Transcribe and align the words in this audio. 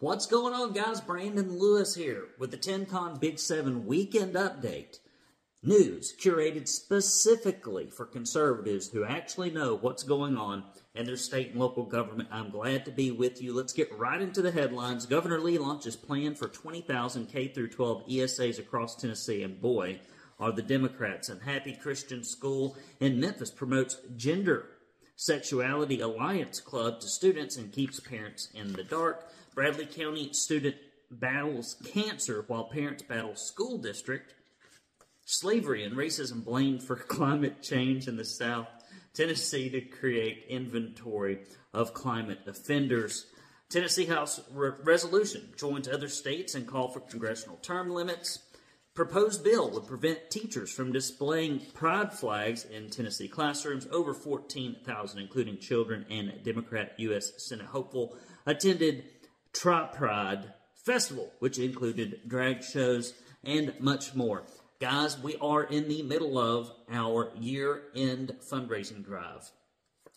What's 0.00 0.26
going 0.26 0.52
on, 0.52 0.74
guys? 0.74 1.00
Brandon 1.00 1.58
Lewis 1.58 1.94
here 1.94 2.26
with 2.38 2.50
the 2.50 2.58
TennCon 2.58 3.18
Big 3.18 3.38
7 3.38 3.86
weekend 3.86 4.34
update. 4.34 4.98
News 5.62 6.14
curated 6.20 6.68
specifically 6.68 7.88
for 7.88 8.04
conservatives 8.04 8.90
who 8.90 9.06
actually 9.06 9.50
know 9.50 9.74
what's 9.74 10.02
going 10.02 10.36
on 10.36 10.64
in 10.94 11.06
their 11.06 11.16
state 11.16 11.52
and 11.52 11.58
local 11.58 11.84
government. 11.84 12.28
I'm 12.30 12.50
glad 12.50 12.84
to 12.84 12.90
be 12.90 13.10
with 13.10 13.40
you. 13.40 13.54
Let's 13.54 13.72
get 13.72 13.96
right 13.96 14.20
into 14.20 14.42
the 14.42 14.50
headlines. 14.52 15.06
Governor 15.06 15.40
Lee 15.40 15.56
launches 15.56 15.96
plan 15.96 16.34
for 16.34 16.48
20,000 16.48 17.28
K 17.28 17.48
through 17.48 17.70
12 17.70 18.06
ESAs 18.06 18.58
across 18.58 18.96
Tennessee, 18.96 19.42
and 19.42 19.62
boy, 19.62 19.98
are 20.38 20.52
the 20.52 20.60
Democrats. 20.60 21.30
And 21.30 21.40
Happy 21.40 21.72
Christian 21.72 22.22
School 22.22 22.76
in 23.00 23.18
Memphis 23.18 23.50
promotes 23.50 23.96
gender 24.14 24.66
Sexuality 25.18 26.02
Alliance 26.02 26.60
Club 26.60 27.00
to 27.00 27.08
students 27.08 27.56
and 27.56 27.72
keeps 27.72 27.98
parents 27.98 28.50
in 28.54 28.74
the 28.74 28.84
dark. 28.84 29.26
Bradley 29.56 29.86
County 29.86 30.34
student 30.34 30.76
battles 31.10 31.76
cancer 31.82 32.44
while 32.46 32.64
parents 32.64 33.02
battle 33.02 33.34
school 33.34 33.78
district. 33.78 34.34
Slavery 35.24 35.82
and 35.82 35.96
racism 35.96 36.44
blamed 36.44 36.82
for 36.82 36.94
climate 37.08 37.62
change 37.62 38.06
in 38.06 38.16
the 38.16 38.24
South. 38.24 38.68
Tennessee 39.14 39.70
to 39.70 39.80
create 39.80 40.44
inventory 40.50 41.38
of 41.72 41.94
climate 41.94 42.40
offenders. 42.46 43.28
Tennessee 43.70 44.04
House 44.04 44.42
re- 44.52 44.72
resolution 44.84 45.48
joins 45.56 45.88
other 45.88 46.08
states 46.08 46.54
and 46.54 46.66
call 46.66 46.88
for 46.88 47.00
congressional 47.00 47.56
term 47.56 47.88
limits. 47.88 48.40
Proposed 48.92 49.42
bill 49.42 49.70
would 49.70 49.86
prevent 49.86 50.30
teachers 50.30 50.70
from 50.70 50.92
displaying 50.92 51.60
pride 51.72 52.12
flags 52.12 52.64
in 52.64 52.90
Tennessee 52.90 53.28
classrooms. 53.28 53.86
Over 53.90 54.12
14,000, 54.12 55.18
including 55.18 55.58
children 55.58 56.04
and 56.10 56.42
Democrat 56.42 56.92
U.S. 56.98 57.32
Senate 57.38 57.66
hopeful, 57.66 58.16
attended 58.46 59.04
Tri 59.56 59.86
Pride 59.86 60.52
Festival, 60.84 61.32
which 61.38 61.58
included 61.58 62.20
drag 62.28 62.62
shows 62.62 63.14
and 63.42 63.72
much 63.80 64.14
more. 64.14 64.44
Guys, 64.80 65.18
we 65.18 65.36
are 65.36 65.64
in 65.64 65.88
the 65.88 66.02
middle 66.02 66.38
of 66.38 66.70
our 66.90 67.32
year 67.40 67.84
end 67.96 68.36
fundraising 68.50 69.02
drive. 69.02 69.50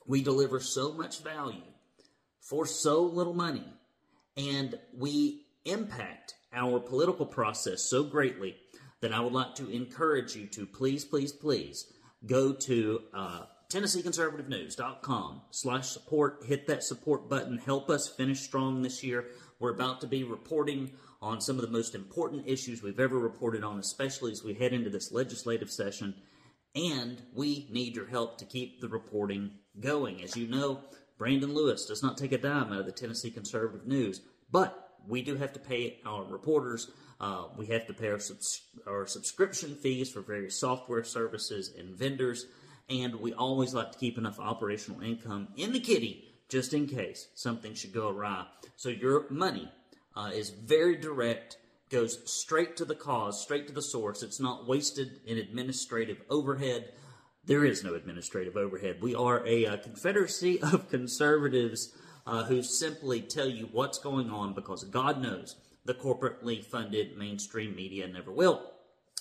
We 0.05 0.21
deliver 0.21 0.59
so 0.59 0.91
much 0.91 1.23
value 1.23 1.63
for 2.41 2.65
so 2.65 3.03
little 3.03 3.33
money, 3.33 3.63
and 4.35 4.77
we 4.97 5.45
impact 5.63 6.35
our 6.51 6.81
political 6.81 7.25
process 7.25 7.81
so 7.83 8.03
greatly 8.03 8.57
that 8.99 9.13
I 9.13 9.21
would 9.21 9.33
like 9.33 9.55
to 9.55 9.69
encourage 9.69 10.35
you 10.35 10.47
to 10.47 10.65
please, 10.65 11.05
please, 11.05 11.31
please 11.31 11.85
go 12.25 12.51
to 12.51 13.01
uh, 13.13 13.43
TennesseeConservativeNews.com 13.69 15.41
slash 15.51 15.89
support. 15.89 16.43
Hit 16.45 16.67
that 16.67 16.83
support 16.83 17.29
button. 17.29 17.57
Help 17.57 17.89
us 17.89 18.07
finish 18.07 18.41
strong 18.41 18.81
this 18.81 19.03
year. 19.03 19.25
We're 19.59 19.73
about 19.73 20.01
to 20.01 20.07
be 20.07 20.23
reporting 20.23 20.91
on 21.21 21.41
some 21.41 21.57
of 21.57 21.61
the 21.61 21.71
most 21.71 21.95
important 21.95 22.47
issues 22.47 22.81
we've 22.81 22.99
ever 22.99 23.19
reported 23.19 23.63
on, 23.63 23.77
especially 23.79 24.31
as 24.31 24.43
we 24.43 24.53
head 24.53 24.73
into 24.73 24.89
this 24.89 25.11
legislative 25.11 25.69
session. 25.69 26.15
And 26.75 27.21
we 27.33 27.67
need 27.69 27.95
your 27.95 28.07
help 28.07 28.37
to 28.39 28.45
keep 28.45 28.81
the 28.81 28.89
reporting 28.89 29.51
going. 29.79 30.23
As 30.23 30.35
you 30.35 30.47
know, 30.47 30.81
Brandon 31.17 31.53
Lewis 31.53 31.85
does 31.85 32.01
not 32.01 32.17
take 32.17 32.31
a 32.31 32.37
dime 32.37 32.71
out 32.71 32.79
of 32.79 32.85
the 32.85 32.91
Tennessee 32.91 33.31
Conservative 33.31 33.85
News, 33.85 34.21
but 34.51 34.95
we 35.07 35.21
do 35.21 35.35
have 35.35 35.53
to 35.53 35.59
pay 35.59 35.99
our 36.05 36.23
reporters 36.23 36.91
uh, 37.19 37.45
we 37.57 37.65
have 37.67 37.85
to 37.87 37.93
pay 37.93 38.09
our, 38.09 38.19
subs- 38.19 38.61
our 38.87 39.05
subscription 39.05 39.75
fees 39.75 40.09
for 40.09 40.21
various 40.21 40.57
software 40.57 41.03
services 41.03 41.73
and 41.77 41.95
vendors, 41.95 42.45
and 42.89 43.15
we 43.15 43.33
always 43.33 43.73
like 43.73 43.91
to 43.91 43.97
keep 43.97 44.17
enough 44.17 44.39
operational 44.39 45.01
income 45.01 45.49
in 45.55 45.73
the 45.73 45.79
kitty 45.79 46.25
just 46.49 46.73
in 46.73 46.87
case 46.87 47.27
something 47.35 47.73
should 47.73 47.93
go 47.93 48.09
awry. 48.09 48.45
So 48.75 48.89
your 48.89 49.29
money 49.29 49.71
uh, 50.15 50.31
is 50.33 50.49
very 50.49 50.95
direct, 50.95 51.57
goes 51.89 52.19
straight 52.25 52.75
to 52.77 52.85
the 52.85 52.95
cause, 52.95 53.41
straight 53.41 53.67
to 53.67 53.73
the 53.73 53.81
source. 53.81 54.23
It's 54.23 54.39
not 54.39 54.67
wasted 54.67 55.21
in 55.25 55.37
administrative 55.37 56.21
overhead. 56.29 56.91
There 57.45 57.63
is 57.63 57.83
no 57.83 57.93
administrative 57.93 58.57
overhead. 58.57 58.97
We 59.01 59.15
are 59.15 59.45
a, 59.45 59.65
a 59.65 59.73
uh, 59.73 59.77
confederacy 59.77 60.61
of 60.61 60.89
conservatives 60.89 61.93
uh, 62.25 62.43
who 62.43 62.61
simply 62.61 63.21
tell 63.21 63.47
you 63.47 63.69
what's 63.71 63.99
going 63.99 64.29
on 64.29 64.53
because 64.53 64.83
God 64.83 65.21
knows 65.21 65.55
the 65.85 65.93
corporately 65.93 66.63
funded 66.63 67.17
mainstream 67.17 67.75
media 67.75 68.07
never 68.07 68.31
will. 68.31 68.71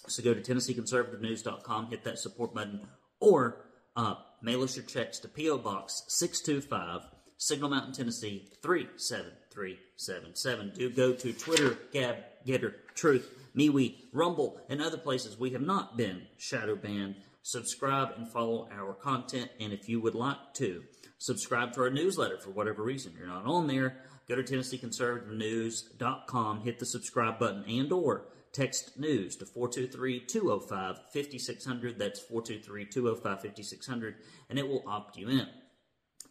So 0.07 0.23
go 0.23 0.35
to 0.35 0.41
TennesseeConservativeNews.com, 0.41 1.91
hit 1.91 2.05
that 2.05 2.19
support 2.19 2.55
button, 2.55 2.87
or 3.21 3.65
uh, 3.99 4.15
mail 4.41 4.63
us 4.63 4.77
your 4.77 4.87
checks 4.87 5.19
to 5.19 5.29
P.O. 5.29 5.59
Box 5.59 6.05
625, 6.09 7.03
Signal 7.37 7.69
Mountain, 7.69 7.93
Tennessee 7.93 8.49
37377. 8.63 10.73
Do 10.75 10.89
go 10.89 11.13
to 11.13 11.33
Twitter, 11.33 11.77
Gab, 11.93 12.17
Gettr, 12.47 12.75
Truth, 12.95 13.35
MeWe, 13.57 13.97
Rumble, 14.13 14.61
and 14.69 14.81
other 14.81 14.99
places 14.99 15.37
we 15.39 15.51
have 15.51 15.63
not 15.63 15.97
been 15.97 16.23
shadow 16.37 16.77
banned. 16.77 17.17
Subscribe 17.43 18.13
and 18.17 18.29
follow 18.29 18.69
our 18.73 18.95
content, 18.95 19.51
and 19.59 19.73
if 19.73 19.89
you 19.89 20.01
would 20.01 20.15
like 20.15 20.55
to, 20.55 20.85
subscribe 21.19 21.73
to 21.73 21.81
our 21.81 21.91
newsletter 21.91 22.39
for 22.39 22.51
whatever 22.51 22.85
reason 22.85 23.15
you're 23.19 23.27
not 23.27 23.47
on 23.47 23.67
there 23.67 23.97
go 24.29 24.37
to 24.37 24.43
TennesseeConservativeNews.com, 24.43 26.61
hit 26.61 26.79
the 26.79 26.87
subscribe 26.87 27.39
button, 27.39 27.65
and 27.67 27.91
or 27.93 28.27
text 28.53 28.99
news 28.99 29.37
to 29.37 29.45
423-205-5600. 29.45 31.99
That's 31.99 32.21
423-205-5600, 32.21 34.15
and 34.51 34.59
it 34.59 34.67
will 34.67 34.83
opt 34.87 35.17
you 35.17 35.29
in. 35.29 35.47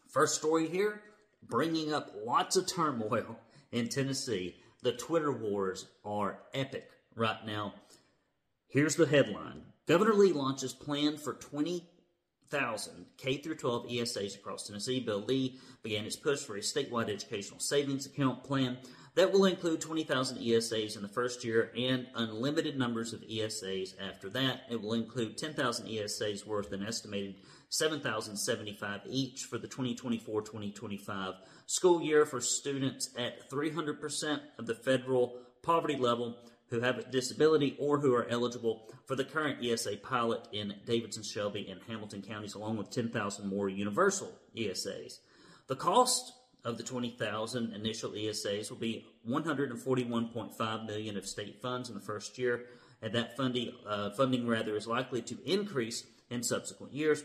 First 0.09 0.35
story 0.35 0.67
here, 0.67 1.01
bringing 1.43 1.93
up 1.93 2.11
lots 2.25 2.55
of 2.55 2.67
turmoil 2.67 3.39
in 3.71 3.89
Tennessee. 3.89 4.55
The 4.83 4.93
Twitter 4.93 5.31
wars 5.31 5.87
are 6.05 6.39
epic 6.53 6.89
right 7.15 7.43
now. 7.45 7.73
Here's 8.67 8.95
the 8.95 9.07
headline. 9.07 9.63
Governor 9.87 10.13
Lee 10.13 10.33
launches 10.33 10.73
plan 10.73 11.17
for 11.17 11.33
20 11.33 11.89
thousand 12.49 13.05
K 13.17 13.37
through 13.37 13.55
12 13.55 13.87
ESAs 13.87 14.35
across 14.35 14.67
Tennessee. 14.67 14.99
Bill 14.99 15.21
Lee 15.21 15.59
began 15.83 16.03
his 16.03 16.15
push 16.15 16.39
for 16.39 16.55
a 16.55 16.61
statewide 16.61 17.09
educational 17.09 17.59
savings 17.59 18.05
account 18.05 18.43
plan 18.43 18.77
that 19.15 19.31
will 19.31 19.45
include 19.45 19.81
20,000 19.81 20.37
ESAs 20.37 20.95
in 20.95 21.01
the 21.01 21.07
first 21.07 21.43
year 21.43 21.71
and 21.75 22.05
unlimited 22.13 22.77
numbers 22.77 23.13
of 23.13 23.21
ESAs 23.21 23.95
after 23.99 24.29
that. 24.29 24.61
It 24.69 24.79
will 24.79 24.93
include 24.93 25.39
10,000 25.39 25.87
ESAs 25.87 26.45
worth 26.45 26.71
an 26.71 26.85
estimated 26.85 27.35
7,075 27.69 29.01
each 29.07 29.45
for 29.45 29.57
the 29.57 29.67
2024-2025 29.67 31.33
school 31.65 32.01
year 32.01 32.25
for 32.27 32.39
students 32.39 33.09
at 33.17 33.49
300% 33.49 34.39
of 34.59 34.67
the 34.67 34.75
federal 34.75 35.39
poverty 35.63 35.97
level 35.97 36.37
who 36.69 36.81
have 36.81 36.97
a 36.97 37.03
disability 37.03 37.75
or 37.79 37.99
who 37.99 38.13
are 38.13 38.27
eligible 38.29 38.83
for 39.05 39.15
the 39.15 39.23
current 39.23 39.63
ESA 39.63 39.97
pilot 40.03 40.47
in 40.51 40.73
Davidson, 40.85 41.23
Shelby, 41.23 41.67
and 41.69 41.79
Hamilton 41.87 42.21
counties, 42.21 42.55
along 42.55 42.77
with 42.77 42.91
10,000 42.91 43.47
more 43.47 43.69
universal 43.69 44.31
ESAs. 44.55 45.19
The 45.67 45.75
cost 45.75 46.33
of 46.65 46.77
the 46.77 46.83
20,000 46.83 47.73
initial 47.73 48.11
ESAs 48.11 48.69
will 48.69 48.77
be 48.77 49.05
141.5 49.27 50.85
million 50.85 51.17
of 51.17 51.25
state 51.25 51.61
funds 51.61 51.89
in 51.89 51.95
the 51.95 52.01
first 52.01 52.37
year, 52.37 52.65
and 53.01 53.13
that 53.13 53.37
funding 53.37 53.71
uh, 53.87 54.09
funding 54.11 54.47
rather 54.47 54.75
is 54.75 54.87
likely 54.87 55.21
to 55.21 55.37
increase 55.45 56.05
in 56.29 56.43
subsequent 56.43 56.93
years. 56.93 57.23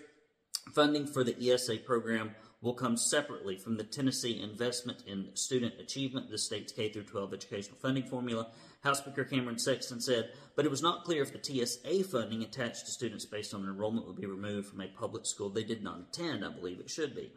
Funding 0.73 1.07
for 1.07 1.25
the 1.25 1.37
ESA 1.51 1.79
program 1.79 2.37
will 2.63 2.73
come 2.73 2.97
separately 2.97 3.57
from 3.57 3.77
the 3.77 3.85
Tennessee 3.85 4.41
Investment 4.41 5.03
in 5.07 5.29
Student 5.35 5.75
Achievement, 5.81 6.31
the 6.31 6.39
state's 6.39 6.73
K 6.73 6.89
through 6.89 7.03
12 7.03 7.35
educational 7.35 7.77
funding 7.77 8.05
formula. 8.05 8.47
House 8.83 8.99
Speaker 8.99 9.25
Cameron 9.25 9.59
Sexton 9.59 10.01
said, 10.01 10.31
but 10.57 10.65
it 10.65 10.71
was 10.71 10.83
not 10.83 11.05
clear 11.05 11.23
if 11.23 11.33
the 11.33 11.39
TISA 11.39 12.07
funding 12.07 12.43
attached 12.43 12.87
to 12.87 12.93
students 12.93 13.27
based 13.27 13.53
on 13.53 13.65
enrollment 13.65 14.07
would 14.07 14.17
be 14.17 14.27
removed 14.27 14.69
from 14.69 14.81
a 14.81 14.87
public 14.87 15.27
school 15.27 15.51
they 15.51 15.65
did 15.65 15.83
not 15.83 16.01
attend. 16.01 16.45
I 16.45 16.51
believe 16.51 16.79
it 16.79 16.91
should 16.91 17.15
be. 17.15 17.33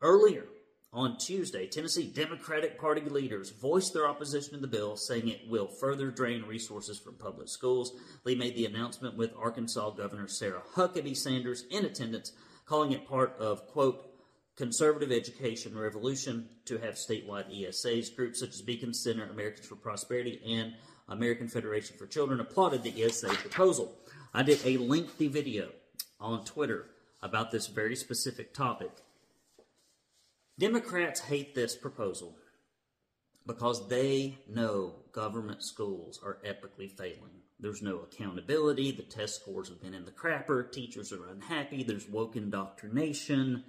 Earlier 0.00 0.44
on 0.92 1.18
Tuesday, 1.18 1.66
Tennessee 1.66 2.06
Democratic 2.06 2.78
Party 2.78 3.00
leaders 3.00 3.50
voiced 3.50 3.92
their 3.92 4.06
opposition 4.08 4.54
to 4.54 4.60
the 4.60 4.68
bill, 4.68 4.96
saying 4.96 5.28
it 5.28 5.48
will 5.48 5.66
further 5.66 6.12
drain 6.12 6.42
resources 6.42 7.00
from 7.00 7.14
public 7.14 7.48
schools. 7.48 7.92
Lee 8.24 8.36
made 8.36 8.54
the 8.54 8.66
announcement 8.66 9.16
with 9.16 9.34
Arkansas 9.36 9.90
Governor 9.90 10.28
Sarah 10.28 10.62
Huckabee 10.76 11.16
Sanders 11.16 11.64
in 11.70 11.84
attendance 11.84 12.32
calling 12.66 12.92
it 12.92 13.06
part 13.06 13.36
of, 13.38 13.66
quote, 13.66 14.10
conservative 14.56 15.10
education 15.10 15.76
revolution 15.76 16.48
to 16.64 16.78
have 16.78 16.94
statewide 16.94 17.50
ESAs. 17.52 18.14
Groups 18.14 18.40
such 18.40 18.50
as 18.50 18.62
Beacon 18.62 18.94
Center, 18.94 19.28
Americans 19.28 19.66
for 19.66 19.76
Prosperity, 19.76 20.40
and 20.46 20.74
American 21.08 21.48
Federation 21.48 21.96
for 21.96 22.06
Children 22.06 22.40
applauded 22.40 22.82
the 22.82 23.04
ESA 23.04 23.28
proposal. 23.28 23.96
I 24.32 24.42
did 24.42 24.64
a 24.64 24.78
lengthy 24.78 25.28
video 25.28 25.70
on 26.20 26.44
Twitter 26.44 26.86
about 27.22 27.50
this 27.50 27.66
very 27.66 27.96
specific 27.96 28.54
topic. 28.54 28.90
Democrats 30.58 31.20
hate 31.20 31.54
this 31.54 31.76
proposal 31.76 32.36
because 33.46 33.88
they 33.88 34.38
know 34.48 34.94
government 35.12 35.62
schools 35.62 36.20
are 36.24 36.38
epically 36.46 36.90
failing. 36.90 37.43
There's 37.64 37.80
no 37.80 38.00
accountability. 38.00 38.90
The 38.92 39.04
test 39.04 39.36
scores 39.36 39.70
have 39.70 39.80
been 39.80 39.94
in 39.94 40.04
the 40.04 40.10
crapper. 40.10 40.70
Teachers 40.70 41.14
are 41.14 41.30
unhappy. 41.30 41.82
There's 41.82 42.06
woke 42.06 42.36
indoctrination. 42.36 43.64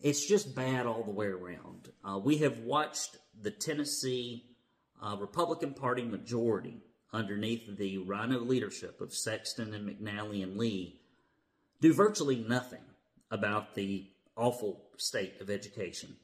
it's 0.00 0.24
just 0.24 0.54
bad 0.54 0.86
all 0.86 1.02
the 1.02 1.10
way 1.10 1.26
around. 1.26 1.92
Uh, 2.02 2.18
we 2.18 2.38
have 2.38 2.60
watched 2.60 3.18
the 3.38 3.50
Tennessee 3.50 4.46
uh, 5.02 5.18
Republican 5.20 5.74
Party 5.74 6.04
majority 6.04 6.80
underneath 7.12 7.76
the 7.76 7.98
rhino 7.98 8.38
leadership 8.38 9.02
of 9.02 9.12
Sexton 9.12 9.74
and 9.74 9.90
McNally 9.90 10.42
and 10.42 10.56
Lee 10.56 10.98
do 11.82 11.92
virtually 11.92 12.42
nothing 12.48 12.80
about 13.30 13.74
the 13.74 14.06
awful 14.38 14.86
state 14.96 15.38
of 15.42 15.50
education. 15.50 16.16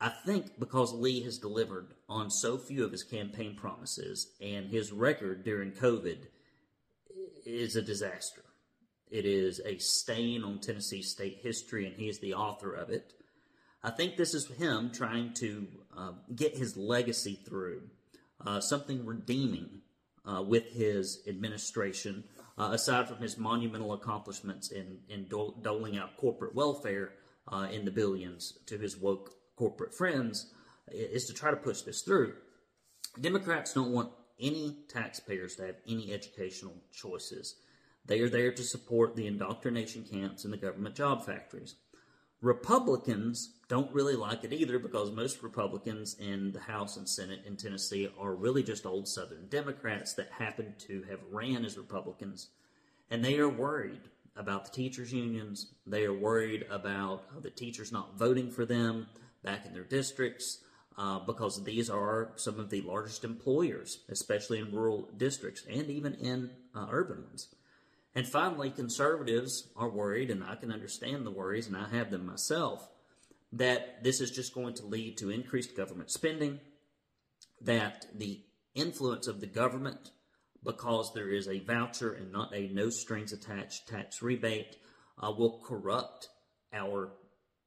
I 0.00 0.08
think 0.08 0.58
because 0.58 0.94
Lee 0.94 1.22
has 1.24 1.36
delivered 1.36 1.88
on 2.08 2.30
so 2.30 2.56
few 2.56 2.82
of 2.82 2.92
his 2.92 3.04
campaign 3.04 3.56
promises 3.56 4.28
and 4.40 4.70
his 4.70 4.90
record 4.90 5.44
during 5.44 5.72
COVID 5.72 6.28
is 7.46 7.76
a 7.76 7.82
disaster. 7.82 8.42
It 9.10 9.24
is 9.24 9.60
a 9.64 9.78
stain 9.78 10.42
on 10.42 10.58
Tennessee 10.58 11.02
state 11.02 11.38
history, 11.42 11.86
and 11.86 11.96
he 11.96 12.08
is 12.08 12.18
the 12.18 12.34
author 12.34 12.74
of 12.74 12.90
it. 12.90 13.12
I 13.82 13.90
think 13.90 14.16
this 14.16 14.34
is 14.34 14.48
him 14.48 14.90
trying 14.92 15.32
to 15.34 15.68
uh, 15.96 16.12
get 16.34 16.56
his 16.56 16.76
legacy 16.76 17.38
through, 17.46 17.82
uh, 18.44 18.60
something 18.60 19.06
redeeming 19.06 19.82
uh, 20.24 20.42
with 20.42 20.72
his 20.72 21.22
administration, 21.28 22.24
uh, 22.58 22.70
aside 22.72 23.08
from 23.08 23.18
his 23.18 23.38
monumental 23.38 23.92
accomplishments 23.92 24.72
in, 24.72 24.98
in 25.08 25.28
doling 25.28 25.96
out 25.96 26.16
corporate 26.16 26.54
welfare 26.54 27.12
uh, 27.52 27.68
in 27.70 27.84
the 27.84 27.92
billions 27.92 28.58
to 28.66 28.76
his 28.76 28.96
woke 28.96 29.30
corporate 29.54 29.94
friends, 29.94 30.52
is 30.90 31.26
to 31.26 31.32
try 31.32 31.50
to 31.50 31.56
push 31.56 31.82
this 31.82 32.02
through. 32.02 32.34
Democrats 33.20 33.72
don't 33.72 33.92
want 33.92 34.10
any 34.40 34.76
taxpayers 34.88 35.56
to 35.56 35.66
have 35.66 35.76
any 35.88 36.12
educational 36.12 36.74
choices. 36.92 37.56
They 38.04 38.20
are 38.20 38.28
there 38.28 38.52
to 38.52 38.62
support 38.62 39.16
the 39.16 39.26
indoctrination 39.26 40.04
camps 40.04 40.44
and 40.44 40.52
the 40.52 40.58
government 40.58 40.94
job 40.94 41.24
factories. 41.24 41.74
Republicans 42.42 43.54
don't 43.68 43.92
really 43.92 44.14
like 44.14 44.44
it 44.44 44.52
either 44.52 44.78
because 44.78 45.10
most 45.10 45.42
Republicans 45.42 46.16
in 46.20 46.52
the 46.52 46.60
House 46.60 46.96
and 46.96 47.08
Senate 47.08 47.40
in 47.46 47.56
Tennessee 47.56 48.08
are 48.18 48.34
really 48.34 48.62
just 48.62 48.86
old 48.86 49.08
Southern 49.08 49.48
Democrats 49.48 50.12
that 50.14 50.30
happen 50.30 50.74
to 50.86 51.02
have 51.08 51.20
ran 51.32 51.64
as 51.64 51.78
Republicans. 51.78 52.48
And 53.10 53.24
they 53.24 53.38
are 53.38 53.48
worried 53.48 54.02
about 54.36 54.66
the 54.66 54.70
teachers' 54.70 55.12
unions. 55.12 55.72
They 55.86 56.04
are 56.04 56.12
worried 56.12 56.66
about 56.70 57.42
the 57.42 57.50
teachers 57.50 57.90
not 57.90 58.18
voting 58.18 58.50
for 58.50 58.66
them 58.66 59.08
back 59.42 59.64
in 59.64 59.72
their 59.72 59.84
districts 59.84 60.58
uh, 60.98 61.18
because 61.20 61.62
these 61.64 61.90
are 61.90 62.32
some 62.36 62.58
of 62.58 62.70
the 62.70 62.80
largest 62.80 63.24
employers, 63.24 64.00
especially 64.08 64.58
in 64.58 64.72
rural 64.72 65.08
districts 65.16 65.64
and 65.70 65.90
even 65.90 66.14
in 66.14 66.50
uh, 66.74 66.86
urban 66.90 67.24
ones. 67.24 67.48
And 68.14 68.26
finally, 68.26 68.70
conservatives 68.70 69.68
are 69.76 69.90
worried, 69.90 70.30
and 70.30 70.42
I 70.42 70.54
can 70.54 70.72
understand 70.72 71.26
the 71.26 71.30
worries, 71.30 71.66
and 71.66 71.76
I 71.76 71.88
have 71.90 72.10
them 72.10 72.24
myself, 72.24 72.88
that 73.52 74.02
this 74.02 74.22
is 74.22 74.30
just 74.30 74.54
going 74.54 74.72
to 74.74 74.86
lead 74.86 75.18
to 75.18 75.30
increased 75.30 75.76
government 75.76 76.10
spending, 76.10 76.60
that 77.60 78.06
the 78.14 78.40
influence 78.74 79.26
of 79.26 79.40
the 79.40 79.46
government, 79.46 80.12
because 80.64 81.12
there 81.12 81.28
is 81.28 81.46
a 81.46 81.60
voucher 81.60 82.14
and 82.14 82.32
not 82.32 82.54
a 82.54 82.68
no 82.68 82.88
strings 82.88 83.34
attached 83.34 83.86
tax 83.86 84.22
rebate, 84.22 84.76
uh, 85.22 85.30
will 85.30 85.60
corrupt 85.62 86.30
our 86.72 87.12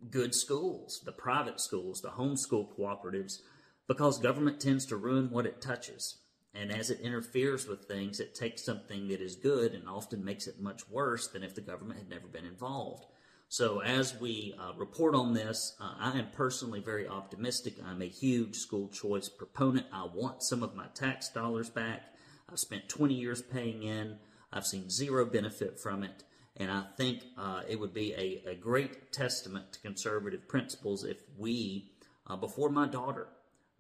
good 0.10 0.34
schools, 0.34 1.02
the 1.06 1.12
private 1.12 1.60
schools, 1.60 2.02
the 2.02 2.10
homeschool 2.10 2.68
cooperatives, 2.78 3.40
because 3.88 4.20
government 4.20 4.60
tends 4.60 4.86
to 4.86 4.98
ruin 4.98 5.30
what 5.30 5.46
it 5.46 5.62
touches. 5.62 6.18
And 6.54 6.72
as 6.72 6.90
it 6.90 7.02
interferes 7.02 7.68
with 7.68 7.86
things, 7.86 8.20
it 8.20 8.34
takes 8.34 8.64
something 8.64 9.08
that 9.10 9.22
is 9.22 9.36
good 9.36 9.74
and 9.74 9.88
often 9.88 10.24
makes 10.24 10.48
it 10.48 10.60
much 10.60 10.90
worse 10.90 11.28
than 11.28 11.44
if 11.44 11.54
the 11.54 11.62
government 11.62 12.00
had 12.00 12.10
never 12.10 12.28
been 12.28 12.46
involved. 12.46 13.06
So, 13.52 13.82
as 13.82 14.20
we 14.20 14.56
uh, 14.60 14.74
report 14.78 15.16
on 15.16 15.34
this, 15.34 15.76
uh, 15.80 15.96
I 15.98 16.20
am 16.20 16.28
personally 16.34 16.82
very 16.82 17.08
optimistic. 17.08 17.76
I'm 17.84 18.02
a 18.02 18.08
huge 18.08 18.56
school 18.56 18.90
choice 18.90 19.28
proponent. 19.28 19.88
I 19.92 20.08
want 20.14 20.44
some 20.44 20.62
of 20.62 20.76
my 20.76 20.86
tax 20.94 21.30
dollars 21.30 21.70
back. 21.70 22.14
I've 22.48 22.60
spent 22.60 22.90
20 22.90 23.16
years 23.16 23.42
paying 23.42 23.82
in, 23.82 24.18
I've 24.52 24.66
seen 24.66 24.90
zero 24.90 25.26
benefit 25.26 25.80
from 25.80 26.04
it. 26.04 26.24
And 26.60 26.70
I 26.70 26.84
think 26.98 27.24
uh, 27.38 27.62
it 27.68 27.80
would 27.80 27.94
be 27.94 28.14
a, 28.14 28.52
a, 28.52 28.56
great 28.56 29.14
testament 29.14 29.72
to 29.72 29.80
conservative 29.80 30.46
principles 30.48 31.06
if 31.06 31.22
we, 31.38 31.90
uh, 32.28 32.36
before 32.36 32.70
my 32.70 32.86
daughter 32.86 33.30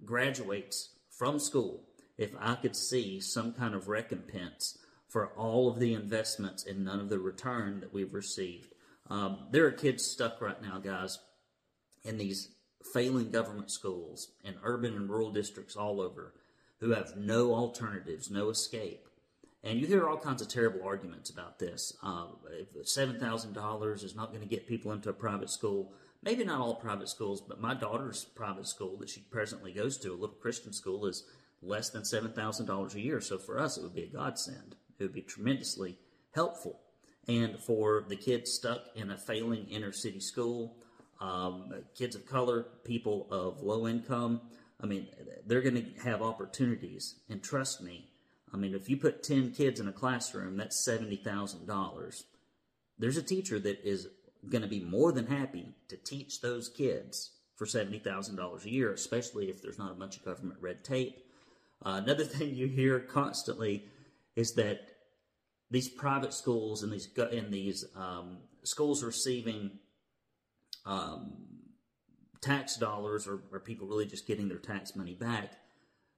graduates 0.06 0.92
from 1.10 1.40
school, 1.40 1.84
if 2.18 2.32
I 2.40 2.56
could 2.56 2.78
see 2.78 3.20
some 3.20 3.52
kind 3.52 3.76
of 3.76 3.90
recompense 3.90 4.78
for 5.10 5.28
all 5.36 5.68
of 5.68 5.80
the 5.80 5.94
investments 5.94 6.66
and 6.66 6.86
none 6.86 7.02
of 7.02 7.10
the 7.10 7.20
return 7.20 7.82
that 7.82 7.94
we've 7.94 8.14
received. 8.14 8.74
Um, 9.10 9.48
there 9.52 9.66
are 9.66 9.72
kids 9.72 10.06
stuck 10.06 10.40
right 10.40 10.62
now, 10.62 10.78
guys, 10.78 11.20
in 12.06 12.18
these 12.18 12.50
failing 12.94 13.30
government 13.30 13.72
schools 13.72 14.30
in 14.44 14.56
urban 14.64 14.96
and 14.96 15.10
rural 15.10 15.32
districts 15.32 15.76
all 15.76 16.00
over 16.00 16.34
who 16.80 16.92
have 16.92 17.18
no 17.18 17.54
alternatives, 17.54 18.32
no 18.32 18.50
escape. 18.50 19.09
And 19.64 19.80
you 19.80 19.88
hear 19.88 20.08
all 20.08 20.18
kinds 20.18 20.42
of 20.42 20.48
terrible 20.48 20.84
arguments 20.86 21.30
about 21.30 21.60
this. 21.60 21.94
Uh, 22.02 22.28
$7,000 22.82 24.04
is 24.04 24.16
not 24.16 24.30
going 24.30 24.42
to 24.42 24.48
get 24.48 24.68
people 24.68 24.92
into 24.94 25.10
a 25.10 25.14
private 25.14 25.50
school. 25.50 25.92
Maybe 26.24 26.44
not 26.44 26.62
all 26.62 26.76
private 26.76 27.10
schools, 27.10 27.42
but 27.42 27.60
my 27.60 27.74
daughter's 27.74 28.24
private 28.24 28.68
school 28.68 28.98
that 28.98 29.10
she 29.10 29.22
presently 29.22 29.74
goes 29.74 29.98
to, 30.00 30.12
a 30.12 30.16
little 30.16 30.36
Christian 30.36 30.72
school, 30.72 31.06
is 31.06 31.26
less 31.62 31.90
than 31.90 32.04
$7,000 32.04 32.94
a 32.94 33.00
year. 33.02 33.20
So 33.20 33.38
for 33.38 33.60
us, 33.60 33.78
it 33.78 33.84
would 33.84 33.96
be 33.96 34.04
a 34.04 34.08
godsend. 34.08 34.76
It 34.98 35.04
would 35.04 35.14
be 35.14 35.22
tremendously 35.22 35.98
helpful. 36.32 36.80
And 37.28 37.60
for 37.60 38.06
the 38.08 38.16
kids 38.16 38.52
stuck 38.52 38.86
in 38.96 39.12
a 39.12 39.18
failing 39.18 39.68
inner 39.68 39.92
city 39.92 40.20
school, 40.20 40.78
um, 41.20 41.74
kids 41.96 42.16
of 42.16 42.26
color, 42.26 42.68
people 42.86 43.28
of 43.30 43.62
low 43.62 43.88
income, 43.88 44.42
I 44.82 44.86
mean, 44.86 45.08
they're 45.46 45.62
going 45.62 45.76
to 45.76 46.02
have 46.04 46.22
opportunities. 46.22 47.16
And 47.30 47.44
trust 47.44 47.82
me, 47.82 48.09
I 48.54 48.58
mean, 48.58 48.74
if 48.74 48.90
you 48.90 48.98
put 48.98 49.24
10 49.24 49.52
kids 49.52 49.80
in 49.80 49.88
a 49.88 49.94
classroom, 49.94 50.58
that's 50.58 50.88
$70,000. 50.88 52.24
There's 52.98 53.18
a 53.18 53.24
teacher 53.24 53.60
that 53.60 53.88
is 53.88 54.08
going 54.48 54.62
to 54.62 54.68
be 54.68 54.80
more 54.80 55.12
than 55.12 55.28
happy 55.28 55.76
to 55.88 55.98
teach 55.98 56.42
those 56.42 56.70
kids 56.70 57.32
for 57.56 57.66
$70,000 57.66 58.66
a 58.66 58.70
year, 58.70 58.94
especially 58.94 59.50
if 59.50 59.62
there's 59.62 59.78
not 59.78 59.92
a 59.92 59.96
bunch 59.96 60.18
of 60.18 60.26
government 60.26 60.60
red 60.62 60.84
tape 60.84 61.20
uh, 61.86 62.02
another 62.04 62.24
thing 62.26 62.56
you 62.56 62.68
hear 62.68 63.00
constantly 63.00 63.86
is 64.36 64.54
that 64.54 64.82
these 65.72 65.88
private 65.88 66.34
schools 66.34 66.84
and 66.84 66.92
these 66.92 67.08
in 67.32 67.52
these 67.52 67.86
um, 67.96 68.38
schools 68.64 69.04
receiving 69.04 69.72
um, 70.86 71.34
tax 72.42 72.76
dollars 72.78 73.28
or, 73.28 73.42
or, 73.52 73.60
people 73.60 73.86
really 73.86 74.06
just 74.06 74.26
getting 74.26 74.48
their 74.48 74.58
tax 74.58 74.96
money 74.96 75.14
back, 75.14 75.54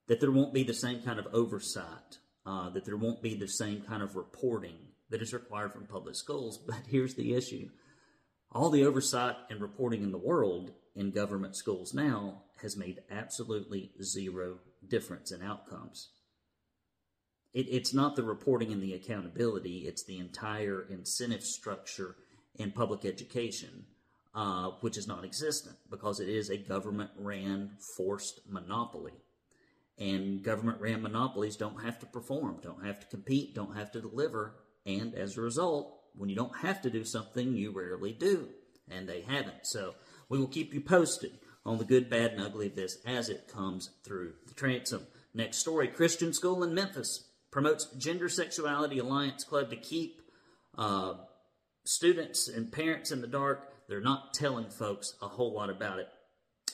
that 0.07 0.22
there 0.22 0.31
won't 0.31 0.54
be 0.54 0.63
the 0.63 0.74
same 0.74 1.02
kind 1.02 1.19
of 1.19 1.28
oversight, 1.33 2.19
uh, 2.45 2.69
that 2.69 2.86
there 2.86 2.98
won't 2.98 3.21
be 3.21 3.36
the 3.36 3.48
same 3.48 3.81
kind 3.81 4.02
of 4.02 4.16
reporting 4.16 4.78
that 5.10 5.21
is 5.21 5.33
required 5.33 5.74
from 5.74 5.86
public 5.86 6.16
schools. 6.16 6.57
But 6.68 6.81
here's 6.90 7.16
the 7.16 7.33
issue 7.33 7.69
all 8.52 8.69
the 8.69 8.83
oversight 8.83 9.36
and 9.50 9.62
reporting 9.62 10.04
in 10.04 10.12
the 10.12 10.18
world 10.18 10.71
in 10.95 11.12
government 11.12 11.56
schools 11.56 11.94
now 11.94 12.42
has 12.62 12.76
made 12.76 13.00
absolutely 13.10 13.92
zero 14.02 14.60
difference 14.88 15.31
in 15.31 15.42
outcomes. 15.42 16.10
It, 17.54 17.68
it's 17.69 17.94
not 17.94 18.16
the 18.16 18.24
reporting 18.24 18.71
and 18.71 18.81
the 18.81 18.94
accountability, 18.94 19.86
it's 19.88 20.04
the 20.04 20.18
entire 20.18 20.86
incentive 20.90 21.44
structure 21.44 22.16
in 22.56 22.71
public 22.71 23.06
education, 23.06 23.86
uh, 24.36 24.71
which 24.81 24.98
is 24.98 25.07
non 25.07 25.24
existent 25.24 25.78
because 25.90 26.19
it 26.19 26.30
is 26.30 26.50
a 26.50 26.57
government 26.57 27.12
ran 27.18 27.71
forced 27.95 28.42
monopoly. 28.50 29.14
And 30.02 30.42
government 30.42 30.81
ran 30.81 31.04
monopolies 31.04 31.56
don't 31.56 31.84
have 31.84 32.00
to 32.00 32.08
perform, 32.08 32.58
don't 32.64 32.84
have 32.84 33.00
to 33.02 33.06
compete, 33.06 33.54
don't 33.54 33.78
have 33.78 33.92
to 33.92 34.02
deliver. 34.02 34.56
And 34.84 35.14
as 35.14 35.38
a 35.38 35.42
result, 35.42 35.96
when 36.16 36.28
you 36.28 36.36
don't 36.36 36.58
have 36.58 36.81
to 36.81 36.90
do 36.90 37.04
something, 37.06 37.56
you 37.56 37.72
rarely 37.72 38.12
do. 38.12 38.50
And 38.90 39.08
they 39.08 39.22
haven't. 39.22 39.68
So 39.68 39.94
we 40.28 40.40
will 40.40 40.48
keep 40.48 40.74
you 40.74 40.81
posted 40.81 41.38
on 41.64 41.78
the 41.78 41.86
good, 41.86 42.10
bad, 42.10 42.31
and 42.31 42.42
ugly 42.42 42.66
of 42.66 42.76
this 42.76 42.98
as 43.06 43.30
it 43.30 43.48
comes 43.48 43.92
through 44.04 44.34
the 44.48 44.56
transom. 44.56 45.06
Next 45.36 45.60
story 45.60 45.88
Christian 45.88 46.34
school 46.34 46.64
in 46.64 46.74
Memphis 46.74 47.28
promotes 47.52 47.86
Gender 48.00 48.28
Sexuality 48.28 48.98
Alliance 48.98 49.44
Club 49.44 49.70
to 49.70 49.76
keep 49.76 50.24
uh, 50.80 51.14
students 51.86 52.48
and 52.48 52.72
parents 52.72 53.12
in 53.12 53.22
the 53.22 53.28
dark. 53.28 53.72
They're 53.88 54.02
not 54.02 54.34
telling 54.34 54.72
folks 54.72 55.14
a 55.22 55.28
whole 55.28 55.54
lot 55.54 55.70
about 55.70 56.00
it. 56.00 56.10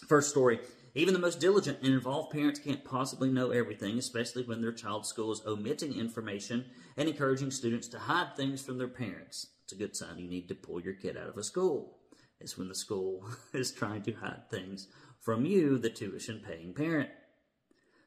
First 0.07 0.29
story 0.29 0.59
even 0.97 1.13
the 1.13 1.19
most 1.19 1.39
diligent 1.39 1.77
and 1.83 1.93
involved 1.93 2.31
parents 2.31 2.59
can't 2.59 2.83
possibly 2.83 3.29
know 3.29 3.51
everything, 3.51 3.99
especially 3.99 4.43
when 4.43 4.61
their 4.61 4.71
child's 4.71 5.07
school 5.07 5.31
is 5.31 5.43
omitting 5.45 5.93
information 5.93 6.65
and 6.97 7.07
encouraging 7.07 7.51
students 7.51 7.87
to 7.89 7.99
hide 7.99 8.35
things 8.35 8.63
from 8.63 8.79
their 8.79 8.87
parents. 8.87 9.47
It's 9.63 9.73
a 9.73 9.77
good 9.77 9.95
sign 9.95 10.17
you 10.17 10.27
need 10.27 10.47
to 10.47 10.55
pull 10.55 10.81
your 10.81 10.95
kid 10.95 11.15
out 11.15 11.29
of 11.29 11.37
a 11.37 11.43
school 11.43 11.99
It's 12.39 12.57
when 12.57 12.67
the 12.67 12.75
school 12.75 13.25
is 13.53 13.71
trying 13.71 14.01
to 14.03 14.13
hide 14.13 14.49
things 14.49 14.87
from 15.19 15.45
you, 15.45 15.77
the 15.77 15.91
tuition 15.91 16.41
paying 16.43 16.73
parent. 16.73 17.09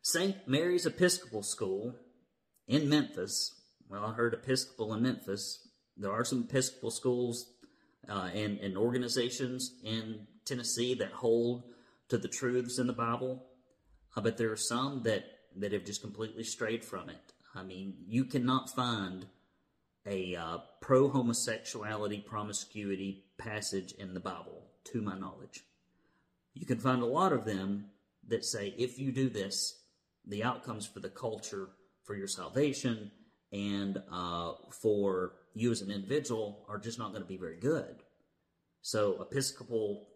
St. 0.02 0.36
Mary's 0.48 0.86
Episcopal 0.86 1.44
School 1.44 1.94
in 2.66 2.88
Memphis. 2.88 3.54
Well, 3.88 4.04
I 4.04 4.14
heard 4.14 4.34
Episcopal 4.34 4.94
in 4.94 5.02
Memphis. 5.02 5.68
There 5.96 6.10
are 6.10 6.24
some 6.24 6.46
Episcopal 6.48 6.90
schools 6.90 7.46
uh, 8.08 8.30
and, 8.34 8.58
and 8.58 8.76
organizations 8.76 9.74
in 9.84 10.26
Tennessee 10.44 10.94
that 10.94 11.12
hold 11.12 11.64
to 12.10 12.18
the 12.18 12.28
truths 12.28 12.78
in 12.78 12.86
the 12.86 12.92
Bible, 12.92 13.46
uh, 14.16 14.20
but 14.20 14.36
there 14.36 14.52
are 14.52 14.56
some 14.56 15.02
that, 15.04 15.24
that 15.56 15.72
have 15.72 15.84
just 15.84 16.02
completely 16.02 16.44
strayed 16.44 16.84
from 16.84 17.08
it. 17.08 17.32
I 17.54 17.62
mean, 17.62 17.94
you 18.06 18.24
cannot 18.24 18.70
find 18.70 19.26
a 20.06 20.36
uh, 20.36 20.58
pro 20.80 21.08
homosexuality 21.08 22.18
promiscuity 22.18 23.24
passage 23.38 23.92
in 23.92 24.14
the 24.14 24.20
Bible, 24.20 24.66
to 24.84 25.02
my 25.02 25.18
knowledge. 25.18 25.64
You 26.54 26.66
can 26.66 26.78
find 26.78 27.02
a 27.02 27.06
lot 27.06 27.32
of 27.32 27.44
them 27.44 27.86
that 28.28 28.44
say 28.44 28.74
if 28.78 28.98
you 28.98 29.12
do 29.12 29.28
this, 29.28 29.80
the 30.26 30.44
outcomes 30.44 30.86
for 30.86 31.00
the 31.00 31.08
culture, 31.08 31.68
for 32.04 32.14
your 32.14 32.28
salvation, 32.28 33.10
and 33.52 34.02
uh, 34.12 34.52
for 34.70 35.34
you 35.54 35.70
as 35.70 35.82
an 35.82 35.90
individual 35.90 36.64
are 36.68 36.78
just 36.78 36.98
not 36.98 37.10
going 37.10 37.22
to 37.22 37.28
be 37.28 37.36
very 37.36 37.58
good. 37.58 38.02
So 38.82 39.20
Episcopal 39.20 40.06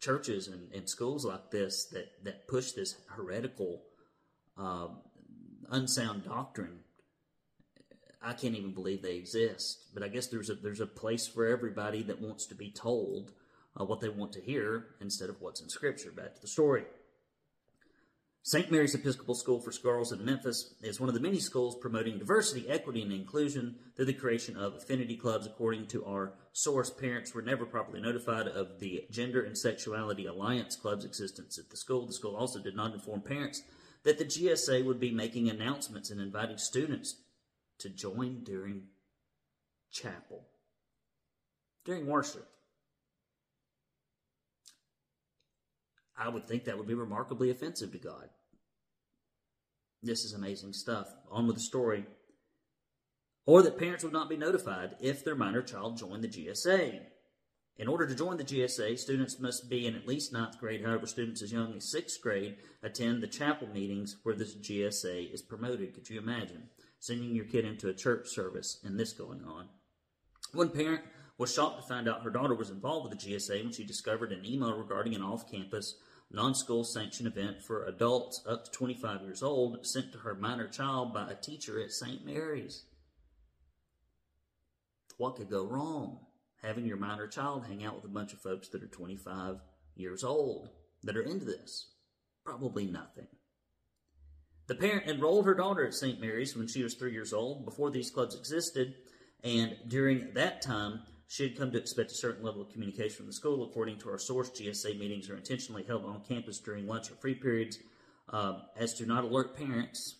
churches 0.00 0.48
and, 0.48 0.72
and 0.72 0.88
schools 0.88 1.24
like 1.24 1.50
this 1.50 1.86
that, 1.86 2.24
that 2.24 2.48
push 2.48 2.72
this 2.72 2.96
heretical, 3.08 3.82
uh, 4.56 4.88
unsound 5.70 6.24
doctrine, 6.24 6.80
I 8.22 8.32
can't 8.32 8.54
even 8.54 8.72
believe 8.72 9.02
they 9.02 9.16
exist. 9.16 9.94
But 9.94 10.02
I 10.02 10.08
guess 10.08 10.26
there's 10.26 10.50
a 10.50 10.54
there's 10.54 10.80
a 10.80 10.86
place 10.86 11.26
for 11.26 11.46
everybody 11.46 12.02
that 12.04 12.20
wants 12.20 12.46
to 12.46 12.54
be 12.54 12.70
told 12.70 13.32
uh, 13.78 13.84
what 13.84 14.00
they 14.00 14.08
want 14.08 14.32
to 14.32 14.40
hear 14.40 14.86
instead 15.00 15.30
of 15.30 15.40
what's 15.40 15.60
in 15.60 15.68
Scripture. 15.68 16.10
Back 16.10 16.34
to 16.34 16.40
the 16.40 16.48
story. 16.48 16.84
St. 18.48 18.70
Mary's 18.70 18.94
Episcopal 18.94 19.34
School 19.34 19.60
for 19.60 19.70
Girls 19.82 20.10
in 20.10 20.24
Memphis 20.24 20.72
is 20.80 20.98
one 20.98 21.10
of 21.10 21.14
the 21.14 21.20
many 21.20 21.38
schools 21.38 21.76
promoting 21.76 22.16
diversity, 22.16 22.66
equity, 22.66 23.02
and 23.02 23.12
inclusion 23.12 23.76
through 23.94 24.06
the 24.06 24.14
creation 24.14 24.56
of 24.56 24.74
affinity 24.74 25.18
clubs. 25.18 25.46
According 25.46 25.88
to 25.88 26.02
our 26.06 26.32
source, 26.54 26.88
parents 26.88 27.34
were 27.34 27.42
never 27.42 27.66
properly 27.66 28.00
notified 28.00 28.48
of 28.48 28.80
the 28.80 29.04
Gender 29.10 29.42
and 29.42 29.58
Sexuality 29.58 30.24
Alliance 30.24 30.76
Club's 30.76 31.04
existence 31.04 31.58
at 31.58 31.68
the 31.68 31.76
school. 31.76 32.06
The 32.06 32.14
school 32.14 32.34
also 32.34 32.58
did 32.58 32.74
not 32.74 32.94
inform 32.94 33.20
parents 33.20 33.64
that 34.04 34.16
the 34.16 34.24
GSA 34.24 34.82
would 34.82 34.98
be 34.98 35.10
making 35.10 35.50
announcements 35.50 36.08
and 36.08 36.18
inviting 36.18 36.56
students 36.56 37.16
to 37.80 37.90
join 37.90 38.44
during 38.44 38.84
chapel, 39.92 40.46
during 41.84 42.06
worship. 42.06 42.48
I 46.16 46.30
would 46.30 46.48
think 46.48 46.64
that 46.64 46.78
would 46.78 46.88
be 46.88 46.94
remarkably 46.94 47.50
offensive 47.50 47.92
to 47.92 47.98
God. 47.98 48.30
This 50.02 50.24
is 50.24 50.32
amazing 50.32 50.72
stuff. 50.72 51.08
On 51.30 51.46
with 51.46 51.56
the 51.56 51.62
story. 51.62 52.04
Or 53.46 53.62
that 53.62 53.78
parents 53.78 54.04
would 54.04 54.12
not 54.12 54.28
be 54.28 54.36
notified 54.36 54.96
if 55.00 55.24
their 55.24 55.34
minor 55.34 55.62
child 55.62 55.96
joined 55.96 56.22
the 56.22 56.28
GSA. 56.28 57.00
In 57.78 57.88
order 57.88 58.06
to 58.06 58.14
join 58.14 58.36
the 58.36 58.44
GSA, 58.44 58.98
students 58.98 59.38
must 59.38 59.70
be 59.70 59.86
in 59.86 59.94
at 59.94 60.06
least 60.06 60.32
ninth 60.32 60.58
grade. 60.58 60.84
However, 60.84 61.06
students 61.06 61.42
as 61.42 61.52
young 61.52 61.74
as 61.74 61.90
sixth 61.90 62.20
grade 62.20 62.56
attend 62.82 63.22
the 63.22 63.28
chapel 63.28 63.68
meetings 63.68 64.16
where 64.24 64.34
this 64.34 64.56
GSA 64.56 65.32
is 65.32 65.42
promoted. 65.42 65.94
Could 65.94 66.10
you 66.10 66.18
imagine 66.18 66.68
sending 66.98 67.34
your 67.34 67.44
kid 67.44 67.64
into 67.64 67.88
a 67.88 67.94
church 67.94 68.28
service 68.28 68.80
and 68.84 68.98
this 68.98 69.12
going 69.12 69.44
on? 69.44 69.68
One 70.52 70.70
parent 70.70 71.02
was 71.38 71.54
shocked 71.54 71.80
to 71.80 71.86
find 71.86 72.08
out 72.08 72.24
her 72.24 72.30
daughter 72.30 72.54
was 72.54 72.70
involved 72.70 73.08
with 73.08 73.18
the 73.18 73.34
GSA 73.34 73.62
when 73.62 73.72
she 73.72 73.84
discovered 73.84 74.32
an 74.32 74.44
email 74.44 74.76
regarding 74.76 75.14
an 75.14 75.22
off 75.22 75.50
campus 75.50 75.94
non 76.30 76.54
school 76.54 76.84
sanctioned 76.84 77.26
event 77.26 77.62
for 77.62 77.84
adults 77.86 78.42
up 78.46 78.64
to 78.64 78.70
25 78.70 79.22
years 79.22 79.42
old 79.42 79.86
sent 79.86 80.12
to 80.12 80.18
her 80.18 80.34
minor 80.34 80.68
child 80.68 81.12
by 81.12 81.30
a 81.30 81.34
teacher 81.34 81.80
at 81.80 81.92
St. 81.92 82.24
Mary's. 82.24 82.84
What 85.16 85.36
could 85.36 85.50
go 85.50 85.64
wrong? 85.64 86.20
Having 86.62 86.86
your 86.86 86.96
minor 86.96 87.26
child 87.26 87.66
hang 87.66 87.84
out 87.84 87.96
with 87.96 88.04
a 88.04 88.14
bunch 88.14 88.32
of 88.32 88.40
folks 88.40 88.68
that 88.68 88.82
are 88.82 88.88
25 88.88 89.56
years 89.96 90.22
old 90.22 90.70
that 91.02 91.16
are 91.16 91.22
into 91.22 91.44
this? 91.44 91.92
Probably 92.44 92.86
nothing. 92.86 93.26
The 94.68 94.74
parent 94.74 95.08
enrolled 95.08 95.46
her 95.46 95.54
daughter 95.54 95.86
at 95.86 95.94
St. 95.94 96.20
Mary's 96.20 96.54
when 96.54 96.68
she 96.68 96.82
was 96.82 96.94
three 96.94 97.12
years 97.12 97.32
old, 97.32 97.64
before 97.64 97.90
these 97.90 98.10
clubs 98.10 98.36
existed, 98.36 98.94
and 99.42 99.76
during 99.86 100.34
that 100.34 100.60
time, 100.60 101.00
she 101.28 101.42
had 101.42 101.58
come 101.58 101.70
to 101.70 101.78
expect 101.78 102.10
a 102.10 102.14
certain 102.14 102.42
level 102.42 102.62
of 102.62 102.70
communication 102.70 103.16
from 103.16 103.26
the 103.26 103.32
school. 103.32 103.62
According 103.62 103.98
to 103.98 104.10
our 104.10 104.18
source, 104.18 104.50
GSA 104.50 104.98
meetings 104.98 105.28
are 105.28 105.36
intentionally 105.36 105.84
held 105.84 106.06
on 106.06 106.22
campus 106.26 106.58
during 106.58 106.86
lunch 106.86 107.10
or 107.10 107.16
free 107.16 107.34
periods 107.34 107.78
uh, 108.30 108.60
as 108.76 108.94
to 108.94 109.06
not 109.06 109.24
alert 109.24 109.54
parents 109.54 110.16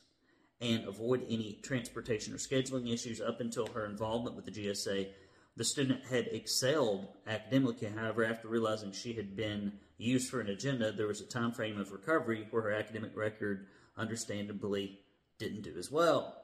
and 0.61 0.87
avoid 0.87 1.25
any 1.31 1.61
transportation 1.63 2.35
or 2.35 2.37
scheduling 2.37 2.93
issues 2.93 3.23
up 3.23 3.41
until 3.41 3.67
her 3.69 3.87
involvement 3.87 4.37
with 4.37 4.45
the 4.45 4.51
GSA. 4.51 5.09
The 5.57 5.65
student 5.65 6.05
had 6.05 6.29
excelled 6.31 7.09
academically, 7.27 7.89
however, 7.89 8.25
after 8.25 8.49
realizing 8.49 8.93
she 8.93 9.15
had 9.15 9.35
been 9.35 9.73
used 9.97 10.31
for 10.31 10.41
an 10.41 10.49
agenda, 10.49 10.93
there 10.93 11.07
was 11.07 11.23
a 11.23 11.27
time 11.27 11.53
frame 11.53 11.81
of 11.81 11.91
recovery 11.91 12.47
where 12.51 12.63
her 12.63 12.73
academic 12.73 13.17
record 13.17 13.67
understandably 13.97 15.01
didn't 15.39 15.63
do 15.63 15.75
as 15.79 15.91
well. 15.91 16.38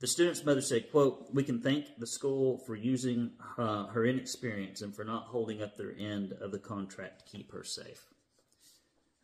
The 0.00 0.06
student's 0.06 0.44
mother 0.44 0.60
said, 0.60 0.90
quote, 0.90 1.28
we 1.32 1.44
can 1.44 1.60
thank 1.60 1.86
the 1.98 2.06
school 2.06 2.58
for 2.58 2.74
using 2.74 3.30
uh, 3.56 3.86
her 3.86 4.04
inexperience 4.04 4.82
and 4.82 4.94
for 4.94 5.04
not 5.04 5.26
holding 5.26 5.62
up 5.62 5.76
their 5.76 5.94
end 5.98 6.32
of 6.40 6.50
the 6.50 6.58
contract 6.58 7.20
to 7.20 7.36
keep 7.36 7.52
her 7.52 7.64
safe. 7.64 8.04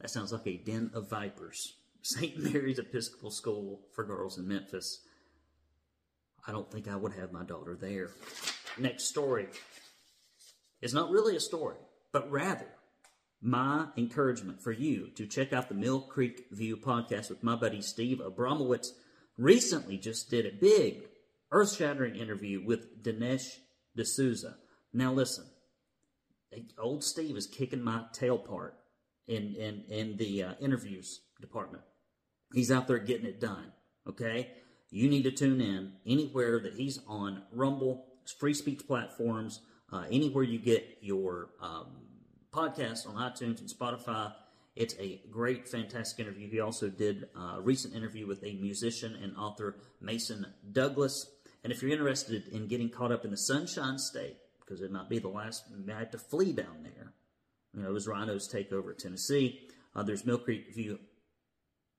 That 0.01 0.11
sounds 0.11 0.33
like 0.33 0.47
a 0.47 0.57
den 0.57 0.91
of 0.95 1.11
vipers. 1.11 1.75
St. 2.03 2.39
Mary's 2.39 2.79
Episcopal 2.79 3.31
School 3.31 3.81
for 3.93 4.05
Girls 4.05 4.39
in 4.39 4.49
Memphis. 4.49 5.01
I 6.47 6.53
don't 6.53 6.71
think 6.71 6.89
I 6.89 6.97
would 6.97 7.13
have 7.13 7.33
my 7.33 7.45
daughter 7.45 7.77
there. 7.79 8.11
Next 8.79 9.05
story 9.05 9.49
is 10.81 10.95
not 10.95 11.11
really 11.11 11.37
a 11.37 11.41
story, 11.41 11.77
but 12.13 12.31
rather 12.31 12.67
my 13.43 13.87
encouragement 13.97 14.63
for 14.63 14.73
you 14.73 15.09
to 15.17 15.27
check 15.27 15.53
out 15.53 15.69
the 15.69 15.75
Mill 15.75 16.01
Creek 16.01 16.47
View 16.51 16.77
podcast 16.77 17.29
with 17.29 17.43
my 17.43 17.57
buddy 17.57 17.83
Steve 17.83 18.19
Abramowitz 18.19 18.89
recently 19.41 19.97
just 19.97 20.31
did 20.31 20.47
a 20.47 20.53
big, 20.53 21.03
earth 21.51 21.75
shattering 21.75 22.15
interview 22.15 22.63
with 22.65 23.03
Dinesh 23.03 23.57
D'Souza. 23.97 24.57
Now, 24.93 25.13
listen, 25.13 25.47
old 26.79 27.03
Steve 27.03 27.37
is 27.37 27.47
kicking 27.47 27.83
my 27.83 28.05
tail 28.13 28.39
part 28.39 28.77
in, 29.27 29.55
in, 29.55 29.85
in 29.89 30.17
the 30.17 30.43
uh, 30.43 30.53
interviews 30.61 31.21
department. 31.41 31.85
He's 32.53 32.71
out 32.71 32.87
there 32.87 32.99
getting 32.99 33.27
it 33.27 33.41
done, 33.41 33.73
okay? 34.09 34.51
You 34.91 35.09
need 35.09 35.23
to 35.23 35.31
tune 35.31 35.61
in 35.61 35.93
anywhere 36.05 36.61
that 36.61 36.75
he's 36.75 37.01
on 37.07 37.43
Rumble, 37.53 38.07
free 38.39 38.55
speech 38.55 38.87
platforms, 38.87 39.61
uh, 39.93 40.05
anywhere 40.11 40.45
you 40.45 40.59
get 40.59 40.99
your 41.01 41.51
um, 41.61 41.87
podcasts 42.53 43.09
on 43.09 43.15
iTunes 43.15 43.61
and 43.61 43.69
Spotify. 43.69 44.33
It's 44.77 44.95
a 44.99 45.21
great, 45.31 45.69
fantastic 45.69 46.21
interview. 46.21 46.49
He 46.49 46.61
also 46.61 46.89
did 46.89 47.29
a 47.37 47.61
recent 47.61 47.95
interview 47.95 48.27
with 48.27 48.43
a 48.45 48.55
musician 48.55 49.17
and 49.23 49.37
author, 49.37 49.77
Mason 50.01 50.47
Douglas. 50.73 51.27
And 51.63 51.73
if 51.73 51.83
you're 51.83 51.91
interested 51.91 52.49
in 52.49 52.69
getting 52.69 52.89
caught 52.89 53.13
up 53.13 53.25
in 53.25 53.31
the 53.31 53.37
Sunshine 53.37 53.99
State, 53.99 54.37
because 54.61 54.81
it 54.81 54.93
might 54.93 55.09
be 55.09 55.19
the 55.19 55.29
last, 55.29 55.65
you 55.71 55.85
might 55.85 55.99
have 55.99 56.11
to 56.13 56.19
flee 56.19 56.53
down 56.53 56.83
there. 56.83 57.13
You 57.75 57.83
know, 57.83 57.95
as 57.95 58.07
rhinos 58.07 58.49
take 58.49 58.73
over 58.73 58.93
Tennessee. 58.95 59.61
Uh, 59.95 60.03
there's 60.03 60.25
Mill 60.25 60.39
Creek 60.39 60.75
View 60.75 60.99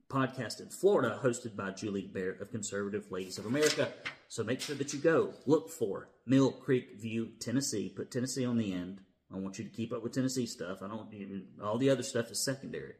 podcast 0.09 0.59
in 0.59 0.69
Florida, 0.69 1.19
hosted 1.23 1.55
by 1.55 1.71
Julie 1.71 2.09
Barrett 2.13 2.41
of 2.41 2.51
Conservative 2.51 3.11
Ladies 3.11 3.37
of 3.37 3.45
America. 3.45 3.89
So 4.27 4.43
make 4.43 4.61
sure 4.61 4.75
that 4.75 4.93
you 4.93 4.99
go 4.99 5.33
look 5.45 5.69
for 5.69 6.09
Mill 6.25 6.51
Creek 6.51 6.99
View, 6.99 7.31
Tennessee. 7.39 7.89
Put 7.89 8.11
Tennessee 8.11 8.45
on 8.45 8.57
the 8.57 8.73
end. 8.73 9.01
I 9.33 9.37
want 9.37 9.57
you 9.57 9.63
to 9.63 9.69
keep 9.69 9.93
up 9.93 10.03
with 10.03 10.13
Tennessee 10.13 10.45
stuff. 10.45 10.81
I 10.81 10.87
don't 10.87 11.13
even, 11.13 11.47
all 11.63 11.77
the 11.77 11.89
other 11.89 12.03
stuff 12.03 12.31
is 12.31 12.39
secondary. 12.39 12.93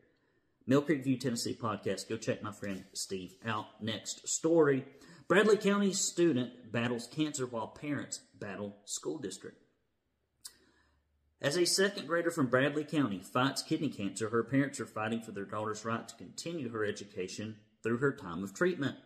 Mill 0.66 0.82
Creek 0.82 1.04
View 1.04 1.18
Tennessee 1.18 1.58
podcast. 1.60 2.08
Go 2.08 2.18
check 2.18 2.42
my 2.42 2.52
friend 2.52 2.86
Steve 2.94 3.36
out. 3.46 3.82
Next 3.82 4.28
story. 4.28 4.86
Bradley 5.28 5.58
County 5.58 5.94
student 5.94 6.72
battles 6.72 7.08
cancer 7.08 7.46
while 7.46 7.68
parents 7.68 8.22
battle 8.40 8.76
school 8.86 9.18
district. 9.18 9.58
As 11.42 11.58
a 11.58 11.66
second 11.66 12.08
grader 12.08 12.30
from 12.30 12.48
Bradley 12.48 12.84
County 12.84 13.20
fights 13.20 13.64
kidney 13.64 13.90
cancer, 13.90 14.30
her 14.30 14.44
parents 14.44 14.80
are 14.80 14.86
fighting 14.86 15.22
for 15.22 15.32
their 15.32 15.46
daughter's 15.46 15.84
right 15.84 16.08
to 16.08 16.16
continue 16.16 16.70
her 16.70 16.86
education 16.86 17.56
through 17.82 17.98
her 17.98 18.12
time 18.12 18.44
of 18.44 18.54
treatment. 18.54 18.98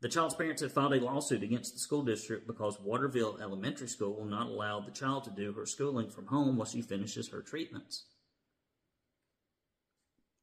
The 0.00 0.08
child's 0.08 0.34
parents 0.34 0.60
have 0.60 0.72
filed 0.72 0.92
a 0.92 1.00
lawsuit 1.00 1.42
against 1.42 1.72
the 1.72 1.78
school 1.78 2.02
district 2.02 2.46
because 2.46 2.78
Waterville 2.78 3.38
Elementary 3.40 3.88
School 3.88 4.14
will 4.14 4.26
not 4.26 4.48
allow 4.48 4.80
the 4.80 4.90
child 4.90 5.24
to 5.24 5.30
do 5.30 5.52
her 5.52 5.64
schooling 5.64 6.10
from 6.10 6.26
home 6.26 6.56
while 6.56 6.66
she 6.66 6.82
finishes 6.82 7.28
her 7.30 7.40
treatments. 7.40 8.04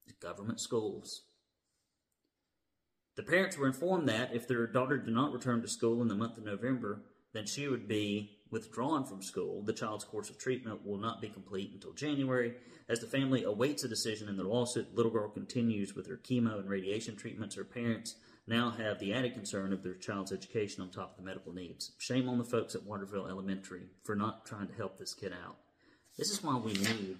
The 0.07 0.13
government 0.13 0.59
schools. 0.59 1.23
The 3.15 3.23
parents 3.23 3.57
were 3.57 3.67
informed 3.67 4.09
that 4.09 4.33
if 4.33 4.47
their 4.47 4.65
daughter 4.65 4.97
did 4.97 5.13
not 5.13 5.33
return 5.33 5.61
to 5.61 5.67
school 5.67 6.01
in 6.01 6.07
the 6.07 6.15
month 6.15 6.37
of 6.37 6.45
November, 6.45 7.03
then 7.33 7.45
she 7.45 7.67
would 7.67 7.87
be 7.87 8.37
withdrawn 8.49 9.05
from 9.05 9.21
school. 9.21 9.61
The 9.63 9.73
child's 9.73 10.03
course 10.03 10.29
of 10.29 10.37
treatment 10.37 10.85
will 10.85 10.97
not 10.97 11.21
be 11.21 11.29
complete 11.29 11.71
until 11.73 11.93
January. 11.93 12.55
As 12.89 12.99
the 12.99 13.07
family 13.07 13.43
awaits 13.43 13.83
a 13.83 13.87
decision 13.87 14.27
in 14.27 14.37
their 14.37 14.45
lawsuit, 14.45 14.89
the 14.89 14.95
little 14.95 15.11
girl 15.11 15.29
continues 15.29 15.95
with 15.95 16.07
her 16.07 16.17
chemo 16.17 16.59
and 16.59 16.69
radiation 16.69 17.15
treatments. 17.15 17.55
Her 17.55 17.63
parents 17.63 18.15
now 18.47 18.71
have 18.71 18.99
the 18.99 19.13
added 19.13 19.33
concern 19.33 19.71
of 19.71 19.83
their 19.83 19.93
child's 19.93 20.31
education 20.31 20.81
on 20.81 20.89
top 20.89 21.11
of 21.11 21.17
the 21.17 21.23
medical 21.23 21.53
needs. 21.53 21.91
Shame 21.99 22.27
on 22.27 22.37
the 22.37 22.43
folks 22.43 22.75
at 22.75 22.83
Waterville 22.83 23.27
Elementary 23.27 23.83
for 24.03 24.15
not 24.15 24.45
trying 24.45 24.67
to 24.67 24.75
help 24.75 24.97
this 24.97 25.13
kid 25.13 25.33
out. 25.45 25.57
This 26.17 26.31
is 26.31 26.43
why 26.43 26.57
we 26.57 26.73
need 26.73 27.17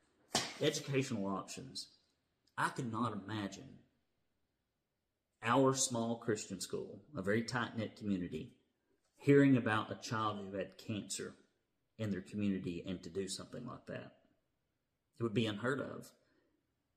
educational 0.60 1.26
options. 1.26 1.86
I 2.58 2.68
could 2.68 2.92
not 2.92 3.12
imagine 3.12 3.68
our 5.42 5.74
small 5.74 6.16
Christian 6.16 6.60
school, 6.60 7.00
a 7.16 7.22
very 7.22 7.42
tight 7.42 7.76
knit 7.76 7.96
community, 7.96 8.52
hearing 9.16 9.56
about 9.56 9.90
a 9.90 9.96
child 9.96 10.38
who 10.38 10.56
had 10.56 10.78
cancer 10.78 11.34
in 11.98 12.10
their 12.10 12.20
community 12.20 12.82
and 12.86 13.02
to 13.02 13.10
do 13.10 13.28
something 13.28 13.66
like 13.66 13.86
that. 13.86 14.12
It 15.18 15.22
would 15.22 15.34
be 15.34 15.46
unheard 15.46 15.80
of. 15.80 16.10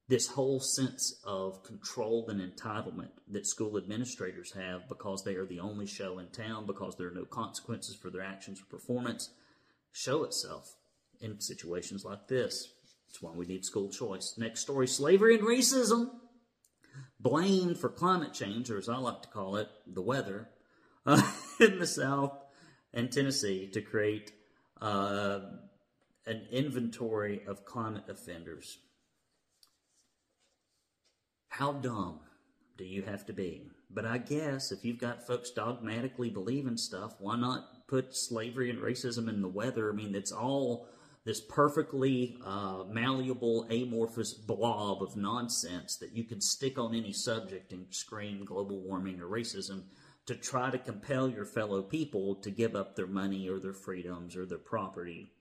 This 0.10 0.28
whole 0.28 0.62
sense 0.62 1.20
of 1.26 1.64
control 1.64 2.30
and 2.30 2.40
entitlement 2.40 3.10
that 3.30 3.46
school 3.46 3.78
administrators 3.78 4.54
have 4.54 4.88
because 4.88 5.24
they 5.24 5.36
are 5.36 5.46
the 5.46 5.60
only 5.60 5.86
show 5.86 6.20
in 6.20 6.28
town, 6.28 6.66
because 6.66 6.96
there 6.96 7.08
are 7.08 7.12
no 7.12 7.26
consequences 7.26 7.96
for 7.96 8.10
their 8.10 8.24
actions 8.24 8.62
or 8.62 8.66
performance, 8.66 9.32
show 9.92 10.24
itself 10.24 10.76
in 11.20 11.42
situations 11.42 12.06
like 12.06 12.28
this. 12.30 12.72
That's 13.08 13.22
why 13.22 13.32
we 13.32 13.46
need 13.46 13.66
school 13.66 13.90
choice. 13.90 14.36
Next 14.38 14.62
story 14.62 14.88
slavery 14.88 15.36
and 15.36 15.46
racism. 15.46 16.12
Blamed 17.20 17.78
for 17.78 17.90
climate 17.90 18.34
change, 18.34 18.70
or 18.70 18.78
as 18.78 18.88
I 18.88 18.98
like 18.98 19.24
to 19.24 19.28
call 19.28 19.58
it, 19.58 19.68
the 19.88 20.02
weather, 20.02 20.50
uh, 21.06 21.22
in 21.60 21.80
the 21.80 21.88
South 21.88 22.38
and 22.94 23.12
Tennessee 23.12 23.68
to 23.74 23.82
create 23.82 24.32
uh, 24.82 25.40
an 26.26 26.46
inventory 26.52 27.42
of 27.48 27.66
climate 27.66 28.04
offenders. 28.08 28.78
How 31.58 31.72
dumb 31.72 32.20
do 32.78 32.86
you 32.86 33.02
have 33.02 33.26
to 33.26 33.34
be? 33.34 33.64
But 33.90 34.06
I 34.06 34.20
guess 34.20 34.72
if 34.72 34.86
you've 34.86 35.00
got 35.00 35.26
folks 35.26 35.50
dogmatically 35.50 36.30
believing 36.30 36.78
stuff, 36.78 37.16
why 37.18 37.36
not 37.36 37.88
put 37.88 38.16
slavery 38.16 38.70
and 38.70 38.78
racism 38.78 39.28
in 39.28 39.42
the 39.42 39.48
weather? 39.48 39.90
I 39.90 39.96
mean, 39.96 40.14
it's 40.14 40.32
all 40.32 40.88
this 41.26 41.42
perfectly 41.42 42.38
uh, 42.46 42.84
malleable, 42.88 43.66
amorphous 43.72 44.36
blob 44.36 45.02
of 45.02 45.18
nonsense 45.18 45.96
that 45.96 46.16
you 46.16 46.26
can 46.26 46.42
stick 46.42 46.78
on 46.78 46.94
any 46.94 47.12
subject 47.12 47.74
and 47.74 47.88
scream 47.90 48.46
global 48.46 48.80
warming 48.80 49.20
or 49.20 49.26
racism 49.26 49.86
to 50.28 50.36
try 50.36 50.70
to 50.70 50.78
compel 50.78 51.28
your 51.28 51.46
fellow 51.46 51.82
people 51.82 52.36
to 52.36 52.52
give 52.52 52.76
up 52.76 52.96
their 52.96 53.08
money 53.08 53.50
or 53.50 53.58
their 53.58 53.74
freedoms 53.74 54.36
or 54.36 54.46
their 54.46 54.60
property 54.60 55.32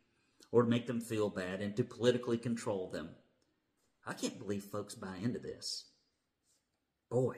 or 0.51 0.63
to 0.63 0.69
make 0.71 0.87
them 0.87 1.03
feel 1.03 1.29
bad 1.29 1.61
and 1.61 1.77
to 1.77 1.85
politically 1.85 2.39
control 2.39 2.89
them. 2.89 3.11
I 4.07 4.15
can't 4.15 4.39
believe 4.39 4.65
folks 4.65 4.95
buy 4.95 5.19
into 5.23 5.41
this. 5.41 5.91
Boy. 7.11 7.37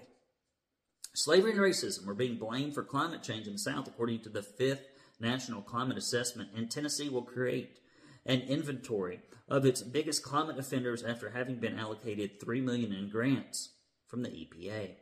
Slavery 1.15 1.53
and 1.53 1.61
racism 1.61 2.07
are 2.09 2.15
being 2.15 2.39
blamed 2.39 2.75
for 2.75 2.83
climate 2.83 3.23
change 3.23 3.47
in 3.47 3.55
the 3.55 3.59
South, 3.59 3.87
according 3.87 4.21
to 4.21 4.29
the 4.29 4.43
fifth 4.43 4.89
National 5.21 5.63
Climate 5.63 5.99
Assessment, 5.99 6.51
and 6.55 6.71
Tennessee 6.71 7.09
will 7.09 7.23
create 7.23 7.81
an 8.25 8.41
inventory 8.43 9.21
of 9.49 9.65
its 9.65 9.83
biggest 9.83 10.23
climate 10.23 10.59
offenders 10.59 11.03
after 11.03 11.31
having 11.31 11.57
been 11.57 11.79
allocated 11.79 12.41
3 12.41 12.61
million 12.61 12.93
in 12.93 13.09
grants 13.09 13.71
from 14.07 14.23
the 14.23 14.29
EPA. 14.29 14.97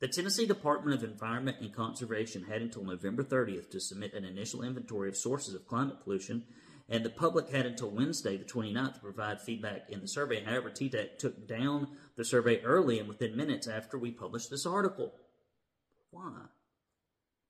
The 0.00 0.08
Tennessee 0.08 0.46
Department 0.46 0.96
of 0.96 1.08
Environment 1.08 1.58
and 1.60 1.72
Conservation 1.72 2.44
had 2.44 2.62
until 2.62 2.84
November 2.84 3.22
30th 3.22 3.70
to 3.70 3.80
submit 3.80 4.14
an 4.14 4.24
initial 4.24 4.62
inventory 4.62 5.08
of 5.08 5.16
sources 5.16 5.54
of 5.54 5.68
climate 5.68 6.02
pollution, 6.02 6.44
and 6.92 7.04
the 7.04 7.10
public 7.10 7.48
had 7.48 7.66
until 7.66 7.90
Wednesday, 7.90 8.36
the 8.36 8.44
29th, 8.44 8.94
to 8.94 9.00
provide 9.00 9.40
feedback 9.40 9.88
in 9.88 10.00
the 10.00 10.06
survey. 10.06 10.44
However, 10.44 10.70
TDEC 10.70 11.18
took 11.18 11.48
down 11.48 11.88
the 12.16 12.24
survey 12.24 12.60
early 12.62 12.98
and 12.98 13.08
within 13.08 13.34
minutes 13.34 13.66
after 13.66 13.98
we 13.98 14.10
published 14.10 14.50
this 14.50 14.66
article. 14.66 15.14
Why? 16.10 16.32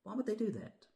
Why 0.05 0.15
would 0.15 0.27
they 0.27 0.37
do 0.37 0.53
that? 0.53 0.87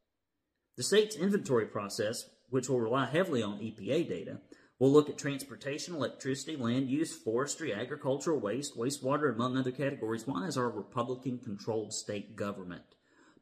The 0.77 0.85
state's 0.85 1.17
inventory 1.17 1.67
process, 1.67 2.31
which 2.49 2.69
will 2.69 2.81
rely 2.81 3.07
heavily 3.07 3.43
on 3.43 3.59
EPA 3.59 4.09
data, 4.09 4.39
We'll 4.79 4.93
look 4.93 5.09
at 5.09 5.17
transportation, 5.17 5.95
electricity, 5.95 6.55
land 6.55 6.91
use, 6.91 7.15
forestry, 7.15 7.73
agricultural 7.73 8.39
waste, 8.39 8.77
wastewater, 8.77 9.35
among 9.35 9.57
other 9.57 9.71
categories. 9.71 10.27
Why 10.27 10.47
is 10.47 10.59
our 10.59 10.69
Republican 10.69 11.39
controlled 11.39 11.95
state 11.95 12.37
government 12.37 12.83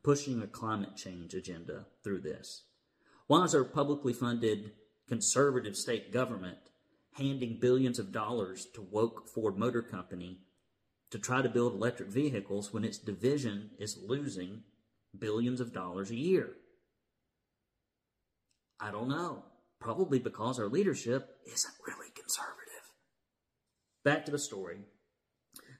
pushing 0.04 0.40
a 0.40 0.46
climate 0.46 0.94
change 0.94 1.34
agenda 1.34 1.86
through 2.04 2.20
this? 2.20 2.62
Why 3.26 3.42
is 3.42 3.54
our 3.54 3.64
publicly 3.64 4.12
funded 4.12 4.72
conservative 5.08 5.76
state 5.76 6.12
government 6.12 6.58
handing 7.14 7.58
billions 7.60 7.98
of 7.98 8.12
dollars 8.12 8.66
to 8.74 8.82
woke 8.82 9.28
Ford 9.28 9.56
Motor 9.56 9.82
Company 9.82 10.40
to 11.10 11.18
try 11.18 11.42
to 11.42 11.48
build 11.48 11.74
electric 11.74 12.08
vehicles 12.08 12.72
when 12.72 12.84
its 12.84 12.98
division 12.98 13.70
is 13.78 13.98
losing 14.04 14.62
billions 15.16 15.60
of 15.60 15.72
dollars 15.72 16.10
a 16.10 16.16
year? 16.16 16.54
I 18.80 18.90
don't 18.90 19.08
know. 19.08 19.44
Probably 19.80 20.18
because 20.18 20.58
our 20.58 20.68
leadership 20.68 21.36
isn't 21.46 21.74
really 21.86 22.10
conservative. 22.14 22.54
Back 24.04 24.24
to 24.24 24.32
the 24.32 24.38
story. 24.38 24.78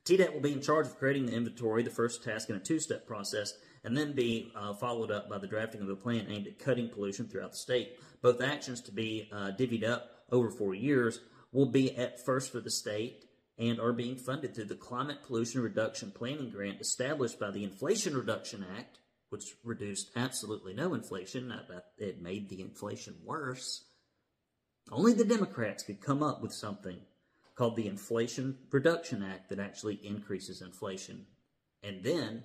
TDEC 0.05 0.33
will 0.35 0.41
be 0.41 0.53
in 0.53 0.61
charge 0.61 0.87
of 0.87 0.99
creating 0.99 1.27
the 1.27 1.35
inventory, 1.35 1.83
the 1.83 1.91
first 1.91 2.23
task 2.23 2.51
in 2.51 2.57
a 2.57 2.61
two 2.61 2.79
step 2.79 3.07
process, 3.07 3.55
and 3.85 3.97
then 3.97 4.12
be 4.12 4.51
uh, 4.57 4.73
followed 4.75 5.11
up 5.11 5.29
by 5.29 5.38
the 5.38 5.47
drafting 5.47 5.83
of 5.83 5.88
a 5.88 5.97
plan 5.97 6.27
aimed 6.29 6.47
at 6.47 6.59
cutting 6.59 6.88
pollution 6.88 7.29
throughout 7.29 7.53
the 7.53 7.59
state. 7.59 7.99
Both 8.23 8.42
actions 8.42 8.81
to 8.83 8.92
be 8.92 9.29
uh, 9.33 9.53
divvied 9.59 9.87
up 9.87 10.11
over 10.33 10.51
four 10.51 10.75
years 10.75 11.20
will 11.53 11.66
be 11.66 11.97
at 11.97 12.25
first 12.25 12.51
for 12.51 12.61
the 12.61 12.70
state 12.70 13.27
and 13.59 13.79
are 13.79 13.92
being 13.92 14.16
funded 14.16 14.55
through 14.55 14.64
the 14.64 14.75
Climate 14.75 15.18
Pollution 15.25 15.61
Reduction 15.61 16.11
Planning 16.11 16.51
Grant 16.51 16.81
established 16.81 17.38
by 17.38 17.51
the 17.51 17.62
Inflation 17.62 18.16
Reduction 18.16 18.64
Act, 18.77 18.99
which 19.29 19.55
reduced 19.62 20.11
absolutely 20.16 20.75
no 20.75 20.94
inflation. 20.94 21.53
It 21.99 22.20
made 22.20 22.49
the 22.49 22.61
inflation 22.61 23.14
worse. 23.25 23.85
Only 24.90 25.12
the 25.12 25.25
Democrats 25.25 25.85
could 25.85 26.01
come 26.01 26.23
up 26.23 26.42
with 26.42 26.53
something 26.53 26.99
called 27.55 27.77
the 27.77 27.87
Inflation 27.87 28.59
Reduction 28.73 29.23
Act 29.23 29.51
that 29.51 29.61
actually 29.61 30.01
increases 30.03 30.61
inflation. 30.61 31.27
And 31.83 32.03
then 32.03 32.42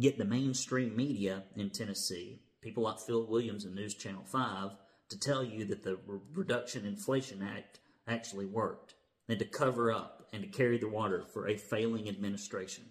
get 0.00 0.18
the 0.18 0.24
mainstream 0.24 0.96
media 0.96 1.44
in 1.56 1.70
Tennessee, 1.70 2.40
people 2.60 2.84
like 2.84 2.98
Phil 2.98 3.26
Williams 3.26 3.64
and 3.64 3.74
News 3.74 3.94
Channel 3.94 4.24
5, 4.24 4.70
to 5.10 5.18
tell 5.18 5.44
you 5.44 5.64
that 5.66 5.82
the 5.82 5.98
Reduction 6.34 6.86
Inflation 6.86 7.42
Act 7.42 7.80
actually 8.06 8.46
worked 8.46 8.94
and 9.28 9.38
to 9.38 9.44
cover 9.44 9.92
up 9.92 10.28
and 10.32 10.42
to 10.42 10.48
carry 10.48 10.78
the 10.78 10.88
water 10.88 11.24
for 11.32 11.46
a 11.46 11.56
failing 11.56 12.08
administration. 12.08 12.84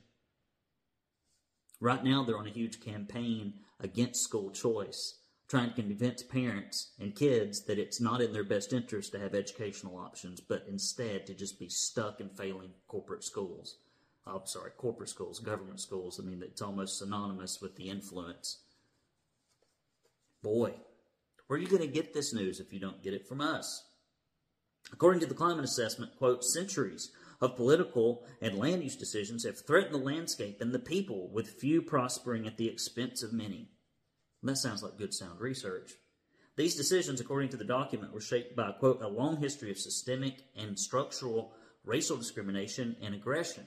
Right 1.79 2.03
now, 2.03 2.23
they're 2.23 2.37
on 2.37 2.47
a 2.47 2.51
huge 2.51 2.79
campaign 2.79 3.55
against 3.79 4.23
school 4.23 4.51
choice 4.51 5.17
trying 5.49 5.69
to 5.69 5.75
convince 5.75 6.23
parents 6.23 6.93
and 6.97 7.13
kids 7.13 7.65
that 7.65 7.77
it's 7.77 7.99
not 7.99 8.21
in 8.21 8.31
their 8.31 8.43
best 8.43 8.71
interest 8.71 9.11
to 9.11 9.19
have 9.19 9.35
educational 9.35 9.97
options, 9.97 10.39
but 10.39 10.63
instead 10.69 11.25
to 11.25 11.33
just 11.33 11.59
be 11.59 11.67
stuck 11.67 12.21
in 12.21 12.29
failing 12.29 12.71
corporate 12.87 13.23
schools. 13.23 13.75
Oh, 14.27 14.31
I'm 14.31 14.37
oh, 14.37 14.45
sorry, 14.45 14.71
corporate 14.77 15.09
schools, 15.09 15.39
government 15.39 15.79
schools. 15.79 16.19
I 16.19 16.23
mean, 16.23 16.41
it's 16.43 16.61
almost 16.61 16.99
synonymous 16.99 17.59
with 17.61 17.75
the 17.75 17.89
influence. 17.89 18.59
Boy, 20.43 20.75
where 21.47 21.57
are 21.57 21.61
you 21.61 21.67
going 21.67 21.81
to 21.81 21.87
get 21.87 22.13
this 22.13 22.33
news 22.33 22.59
if 22.59 22.71
you 22.71 22.79
don't 22.79 23.03
get 23.03 23.13
it 23.13 23.27
from 23.27 23.41
us? 23.41 23.83
According 24.93 25.21
to 25.21 25.25
the 25.27 25.33
climate 25.33 25.65
assessment, 25.65 26.17
quote, 26.17 26.43
centuries 26.43 27.11
of 27.39 27.55
political 27.55 28.23
and 28.41 28.57
land 28.57 28.83
use 28.83 28.95
decisions 28.95 29.43
have 29.43 29.65
threatened 29.65 29.93
the 29.93 29.99
landscape 29.99 30.61
and 30.61 30.73
the 30.73 30.79
people, 30.79 31.29
with 31.31 31.59
few 31.59 31.81
prospering 31.81 32.45
at 32.45 32.57
the 32.57 32.67
expense 32.67 33.23
of 33.23 33.33
many. 33.33 33.69
That 34.43 34.57
sounds 34.57 34.83
like 34.83 34.97
good 34.97 35.13
sound 35.13 35.39
research. 35.39 35.93
These 36.55 36.75
decisions, 36.75 37.21
according 37.21 37.49
to 37.49 37.57
the 37.57 37.63
document, 37.63 38.13
were 38.13 38.21
shaped 38.21 38.55
by, 38.55 38.71
quote, 38.73 39.01
a 39.01 39.07
long 39.07 39.37
history 39.37 39.71
of 39.71 39.79
systemic 39.79 40.43
and 40.55 40.77
structural 40.77 41.53
racial 41.83 42.17
discrimination 42.17 42.95
and 43.01 43.15
aggression. 43.15 43.65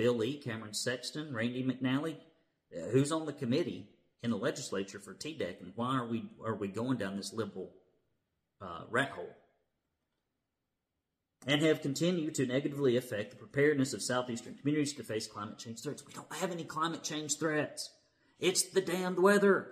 Bill 0.00 0.14
Lee, 0.14 0.38
Cameron 0.38 0.72
Sexton, 0.72 1.34
Randy 1.34 1.62
McNally, 1.62 2.16
uh, 2.74 2.88
who's 2.88 3.12
on 3.12 3.26
the 3.26 3.34
committee 3.34 3.90
in 4.22 4.30
the 4.30 4.36
legislature 4.38 4.98
for 4.98 5.12
TDEC, 5.12 5.60
and 5.60 5.72
why 5.76 5.94
are 5.94 6.06
we 6.06 6.24
are 6.42 6.54
we 6.54 6.68
going 6.68 6.96
down 6.96 7.18
this 7.18 7.34
liberal 7.34 7.70
uh, 8.62 8.84
rat 8.88 9.10
hole? 9.10 9.28
And 11.46 11.60
have 11.60 11.82
continued 11.82 12.34
to 12.36 12.46
negatively 12.46 12.96
affect 12.96 13.32
the 13.32 13.36
preparedness 13.36 13.92
of 13.92 14.00
southeastern 14.00 14.54
communities 14.54 14.94
to 14.94 15.02
face 15.02 15.26
climate 15.26 15.58
change 15.58 15.82
threats. 15.82 16.02
We 16.06 16.14
don't 16.14 16.32
have 16.36 16.50
any 16.50 16.64
climate 16.64 17.02
change 17.02 17.36
threats. 17.38 17.90
It's 18.38 18.70
the 18.70 18.80
damned 18.80 19.18
weather. 19.18 19.68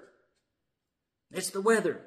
It's 1.30 1.48
the 1.48 1.62
weather. 1.62 2.02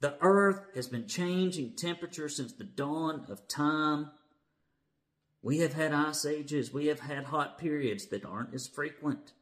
The 0.00 0.18
earth 0.20 0.60
has 0.74 0.88
been 0.88 1.08
changing 1.08 1.76
temperature 1.76 2.28
since 2.28 2.52
the 2.52 2.64
dawn 2.64 3.24
of 3.30 3.48
time. 3.48 4.10
We 5.44 5.58
have 5.58 5.74
had 5.74 5.92
ice 5.92 6.24
ages. 6.24 6.72
We 6.72 6.86
have 6.86 7.00
had 7.00 7.24
hot 7.24 7.58
periods 7.58 8.06
that 8.06 8.24
aren't 8.24 8.54
as 8.54 8.66
frequent. 8.66 9.34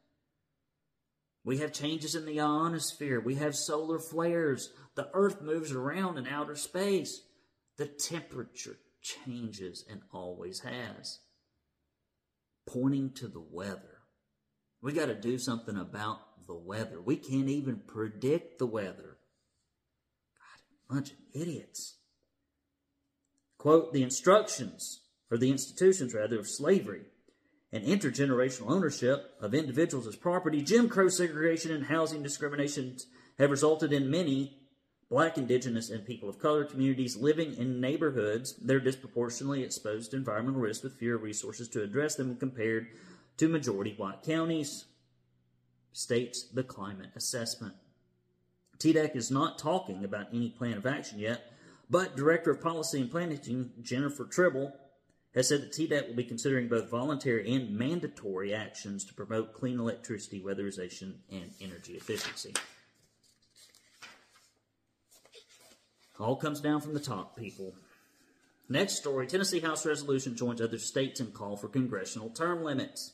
We 1.45 1.59
have 1.59 1.71
changes 1.71 2.13
in 2.13 2.25
the 2.25 2.41
ionosphere. 2.41 3.21
We 3.21 3.35
have 3.35 3.55
solar 3.55 3.99
flares. 3.99 4.71
The 4.95 5.09
earth 5.13 5.41
moves 5.41 5.71
around 5.71 6.17
in 6.17 6.27
outer 6.27 6.57
space. 6.57 7.21
The 7.77 7.85
temperature 7.85 8.75
changes 9.01 9.85
and 9.89 10.01
always 10.11 10.59
has. 10.59 11.19
Pointing 12.67 13.11
to 13.11 13.29
the 13.29 13.43
weather. 13.49 13.99
We 14.81 14.91
got 14.91 15.05
to 15.05 15.15
do 15.15 15.37
something 15.37 15.77
about 15.77 16.45
the 16.47 16.53
weather. 16.53 16.99
We 17.01 17.15
can't 17.15 17.47
even 17.47 17.77
predict 17.87 18.59
the 18.59 18.67
weather. 18.67 19.19
God, 20.35 20.95
bunch 20.95 21.11
of 21.11 21.17
idiots. 21.33 21.95
quote, 23.57 23.93
the 23.93 24.03
instructions, 24.03 24.99
or 25.31 25.37
the 25.37 25.51
institutions 25.51 26.13
rather, 26.13 26.39
of 26.39 26.47
slavery 26.47 27.03
and 27.71 27.83
intergenerational 27.83 28.69
ownership 28.69 29.31
of 29.41 29.53
individuals 29.53 30.07
as 30.07 30.15
property, 30.15 30.61
Jim 30.61 30.87
Crow 30.87 31.09
segregation 31.09 31.71
and 31.71 31.85
housing 31.85 32.21
discrimination 32.21 32.97
have 33.39 33.49
resulted 33.49 33.91
in 33.91 34.11
many 34.11 34.59
black, 35.09 35.37
indigenous, 35.37 35.89
and 35.89 36.05
people 36.05 36.29
of 36.29 36.39
color 36.39 36.65
communities 36.65 37.17
living 37.17 37.55
in 37.55 37.81
neighborhoods. 37.81 38.55
That 38.55 38.75
are 38.75 38.79
disproportionately 38.79 39.63
exposed 39.63 40.11
to 40.11 40.17
environmental 40.17 40.61
risks 40.61 40.83
with 40.83 40.97
fewer 40.97 41.17
resources 41.17 41.67
to 41.69 41.83
address 41.83 42.15
them 42.15 42.35
compared 42.35 42.87
to 43.37 43.47
majority 43.47 43.93
white 43.97 44.23
counties, 44.23 44.85
states 45.91 46.43
the 46.43 46.63
climate 46.63 47.11
assessment. 47.15 47.75
TDEC 48.77 49.15
is 49.15 49.31
not 49.31 49.59
talking 49.59 50.03
about 50.03 50.27
any 50.33 50.49
plan 50.49 50.77
of 50.77 50.85
action 50.85 51.19
yet, 51.19 51.51
but 51.89 52.15
Director 52.15 52.51
of 52.51 52.61
Policy 52.61 53.01
and 53.01 53.11
Planning 53.11 53.71
Jennifer 53.81 54.25
Tribble 54.25 54.73
has 55.35 55.47
said 55.47 55.61
that 55.61 55.71
TDEC 55.71 56.07
will 56.07 56.15
be 56.15 56.23
considering 56.23 56.67
both 56.67 56.89
voluntary 56.89 57.51
and 57.53 57.77
mandatory 57.77 58.53
actions 58.53 59.03
to 59.05 59.13
promote 59.13 59.53
clean 59.53 59.79
electricity, 59.79 60.41
weatherization, 60.41 61.15
and 61.31 61.51
energy 61.59 61.93
efficiency. 61.93 62.53
All 66.19 66.35
comes 66.35 66.61
down 66.61 66.81
from 66.81 66.93
the 66.93 66.99
top, 66.99 67.35
people. 67.35 67.73
Next 68.69 68.95
story 68.95 69.27
Tennessee 69.27 69.59
House 69.59 69.85
resolution 69.85 70.35
joins 70.35 70.61
other 70.61 70.77
states 70.77 71.19
in 71.19 71.31
call 71.31 71.57
for 71.57 71.67
congressional 71.67 72.29
term 72.29 72.63
limits. 72.63 73.13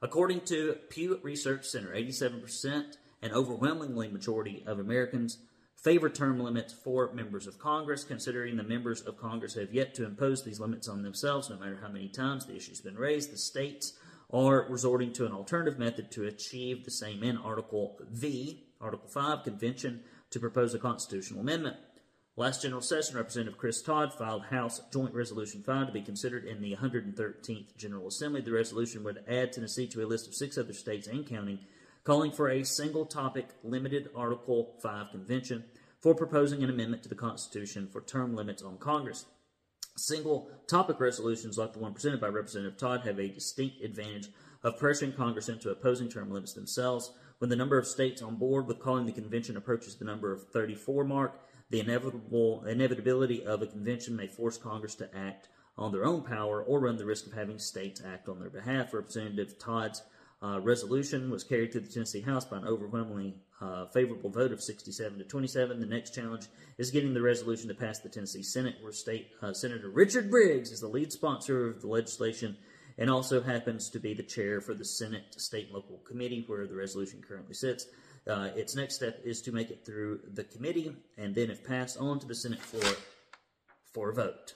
According 0.00 0.42
to 0.42 0.76
Pew 0.88 1.20
Research 1.22 1.66
Center, 1.66 1.92
87% 1.94 2.96
and 3.20 3.32
overwhelmingly 3.32 4.08
majority 4.08 4.62
of 4.66 4.78
Americans 4.78 5.38
favor 5.82 6.08
term 6.08 6.40
limits 6.40 6.72
for 6.72 7.12
members 7.12 7.46
of 7.46 7.58
Congress, 7.58 8.04
considering 8.04 8.56
the 8.56 8.62
members 8.62 9.00
of 9.02 9.16
Congress 9.16 9.54
have 9.54 9.72
yet 9.72 9.94
to 9.94 10.04
impose 10.04 10.42
these 10.42 10.60
limits 10.60 10.88
on 10.88 11.02
themselves, 11.02 11.48
no 11.48 11.56
matter 11.56 11.78
how 11.80 11.88
many 11.88 12.08
times 12.08 12.46
the 12.46 12.56
issue's 12.56 12.80
been 12.80 12.96
raised. 12.96 13.32
The 13.32 13.38
states 13.38 13.94
are 14.30 14.66
resorting 14.68 15.12
to 15.14 15.26
an 15.26 15.32
alternative 15.32 15.78
method 15.78 16.10
to 16.12 16.26
achieve 16.26 16.84
the 16.84 16.90
same 16.90 17.22
in 17.22 17.38
Article 17.38 17.98
V, 18.10 18.64
Article 18.80 19.08
5 19.08 19.44
Convention, 19.44 20.02
to 20.30 20.40
propose 20.40 20.74
a 20.74 20.78
constitutional 20.78 21.40
amendment. 21.40 21.76
Last 22.36 22.62
general 22.62 22.82
session, 22.82 23.16
Representative 23.16 23.58
Chris 23.58 23.82
Todd 23.82 24.14
filed 24.14 24.44
House 24.44 24.80
Joint 24.92 25.12
Resolution 25.12 25.62
5 25.62 25.88
to 25.88 25.92
be 25.92 26.02
considered 26.02 26.44
in 26.44 26.60
the 26.60 26.76
113th 26.76 27.76
General 27.76 28.06
Assembly. 28.06 28.40
The 28.40 28.52
resolution 28.52 29.02
would 29.04 29.24
add 29.26 29.52
Tennessee 29.52 29.88
to 29.88 30.04
a 30.04 30.06
list 30.06 30.28
of 30.28 30.34
six 30.34 30.56
other 30.56 30.72
states 30.72 31.08
and 31.08 31.26
counting 31.26 31.60
calling 32.08 32.32
for 32.32 32.48
a 32.48 32.64
single 32.64 33.04
topic 33.04 33.48
limited 33.62 34.08
Article 34.16 34.74
5 34.82 35.10
convention 35.10 35.62
for 36.00 36.14
proposing 36.14 36.64
an 36.64 36.70
amendment 36.70 37.02
to 37.02 37.08
the 37.10 37.14
Constitution 37.14 37.86
for 37.86 38.00
term 38.00 38.34
limits 38.34 38.62
on 38.62 38.78
Congress. 38.78 39.26
Single 39.94 40.50
topic 40.66 41.00
resolutions 41.00 41.58
like 41.58 41.74
the 41.74 41.80
one 41.80 41.92
presented 41.92 42.18
by 42.18 42.28
Representative 42.28 42.78
Todd 42.78 43.02
have 43.02 43.18
a 43.18 43.28
distinct 43.28 43.82
advantage 43.82 44.28
of 44.62 44.78
pressuring 44.78 45.14
Congress 45.14 45.50
into 45.50 45.68
opposing 45.68 46.08
term 46.08 46.32
limits 46.32 46.54
themselves. 46.54 47.12
When 47.40 47.50
the 47.50 47.56
number 47.56 47.76
of 47.76 47.86
states 47.86 48.22
on 48.22 48.36
board 48.36 48.66
with 48.66 48.80
calling 48.80 49.04
the 49.04 49.12
convention 49.12 49.58
approaches 49.58 49.96
the 49.96 50.06
number 50.06 50.32
of 50.32 50.48
34 50.48 51.04
mark, 51.04 51.38
the 51.68 51.80
inevitable 51.80 52.64
inevitability 52.64 53.44
of 53.44 53.60
a 53.60 53.66
convention 53.66 54.16
may 54.16 54.28
force 54.28 54.56
Congress 54.56 54.94
to 54.94 55.14
act 55.14 55.50
on 55.76 55.92
their 55.92 56.06
own 56.06 56.22
power 56.22 56.62
or 56.62 56.80
run 56.80 56.96
the 56.96 57.04
risk 57.04 57.26
of 57.26 57.34
having 57.34 57.58
states 57.58 58.00
act 58.02 58.30
on 58.30 58.38
their 58.38 58.48
behalf. 58.48 58.94
Representative 58.94 59.58
Todd's 59.58 60.04
uh, 60.42 60.60
resolution 60.60 61.30
was 61.30 61.42
carried 61.42 61.72
to 61.72 61.80
the 61.80 61.88
Tennessee 61.88 62.20
House 62.20 62.44
by 62.44 62.58
an 62.58 62.64
overwhelmingly 62.64 63.34
uh, 63.60 63.86
favorable 63.86 64.30
vote 64.30 64.52
of 64.52 64.62
67 64.62 65.18
to 65.18 65.24
27. 65.24 65.80
The 65.80 65.86
next 65.86 66.14
challenge 66.14 66.46
is 66.78 66.92
getting 66.92 67.12
the 67.12 67.22
resolution 67.22 67.68
to 67.68 67.74
pass 67.74 67.98
the 67.98 68.08
Tennessee 68.08 68.44
Senate, 68.44 68.76
where 68.80 68.92
State 68.92 69.30
uh, 69.42 69.52
Senator 69.52 69.90
Richard 69.90 70.30
Briggs 70.30 70.70
is 70.70 70.80
the 70.80 70.88
lead 70.88 71.12
sponsor 71.12 71.66
of 71.66 71.80
the 71.80 71.88
legislation 71.88 72.56
and 72.98 73.10
also 73.10 73.40
happens 73.40 73.90
to 73.90 73.98
be 73.98 74.14
the 74.14 74.22
chair 74.22 74.60
for 74.60 74.74
the 74.74 74.84
Senate 74.84 75.40
State 75.40 75.66
and 75.66 75.74
Local 75.74 75.98
Committee, 75.98 76.44
where 76.46 76.66
the 76.66 76.74
resolution 76.74 77.22
currently 77.26 77.54
sits. 77.54 77.86
Uh, 78.28 78.50
its 78.56 78.76
next 78.76 78.96
step 78.96 79.20
is 79.24 79.40
to 79.42 79.52
make 79.52 79.70
it 79.70 79.86
through 79.86 80.20
the 80.34 80.44
committee 80.44 80.94
and 81.16 81.34
then, 81.34 81.50
if 81.50 81.64
passed, 81.64 81.96
on 81.98 82.18
to 82.20 82.26
the 82.26 82.34
Senate 82.34 82.60
floor 82.60 82.92
for 83.92 84.10
a 84.10 84.14
vote. 84.14 84.54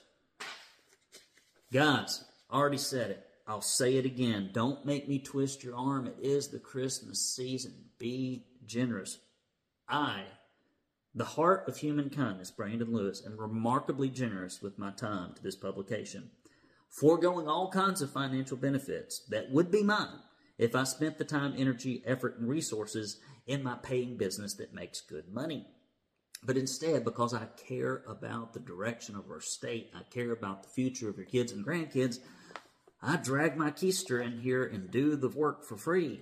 Guys, 1.71 2.23
already 2.51 2.77
said 2.77 3.11
it. 3.11 3.27
I'll 3.45 3.61
say 3.61 3.97
it 3.97 4.05
again. 4.05 4.51
Don't 4.53 4.85
make 4.85 5.07
me 5.07 5.19
twist 5.19 5.63
your 5.63 5.75
arm. 5.75 6.07
It 6.07 6.17
is 6.21 6.47
the 6.47 6.59
Christmas 6.59 7.19
season. 7.19 7.73
Be 7.99 8.45
generous. 8.65 9.19
I, 9.87 10.23
the 11.13 11.25
heart 11.25 11.67
of 11.67 11.77
human 11.77 12.09
kindness, 12.09 12.51
Brandon 12.51 12.93
Lewis, 12.93 13.21
am 13.25 13.37
remarkably 13.37 14.09
generous 14.09 14.61
with 14.61 14.79
my 14.79 14.91
time 14.91 15.33
to 15.35 15.43
this 15.43 15.57
publication, 15.57 16.31
foregoing 16.89 17.47
all 17.47 17.69
kinds 17.69 18.01
of 18.01 18.11
financial 18.11 18.55
benefits 18.55 19.25
that 19.29 19.51
would 19.51 19.69
be 19.69 19.83
mine 19.83 20.19
if 20.57 20.75
I 20.75 20.85
spent 20.85 21.17
the 21.17 21.25
time, 21.25 21.53
energy, 21.57 22.01
effort, 22.05 22.39
and 22.39 22.47
resources 22.47 23.19
in 23.45 23.61
my 23.61 23.75
paying 23.75 24.15
business 24.15 24.53
that 24.55 24.73
makes 24.73 25.01
good 25.01 25.33
money. 25.33 25.67
But 26.45 26.57
instead, 26.57 27.03
because 27.03 27.33
I 27.33 27.47
care 27.67 28.03
about 28.07 28.53
the 28.53 28.59
direction 28.59 29.15
of 29.15 29.29
our 29.29 29.41
state, 29.41 29.91
I 29.95 30.03
care 30.03 30.31
about 30.31 30.63
the 30.63 30.69
future 30.69 31.09
of 31.09 31.17
your 31.17 31.25
kids 31.25 31.51
and 31.51 31.65
grandkids, 31.65 32.19
I 33.05 33.17
drag 33.17 33.57
my 33.57 33.69
keister 33.69 34.25
in 34.25 34.39
here 34.39 34.63
and 34.63 34.89
do 34.89 35.17
the 35.17 35.27
work 35.27 35.65
for 35.65 35.75
free. 35.75 36.21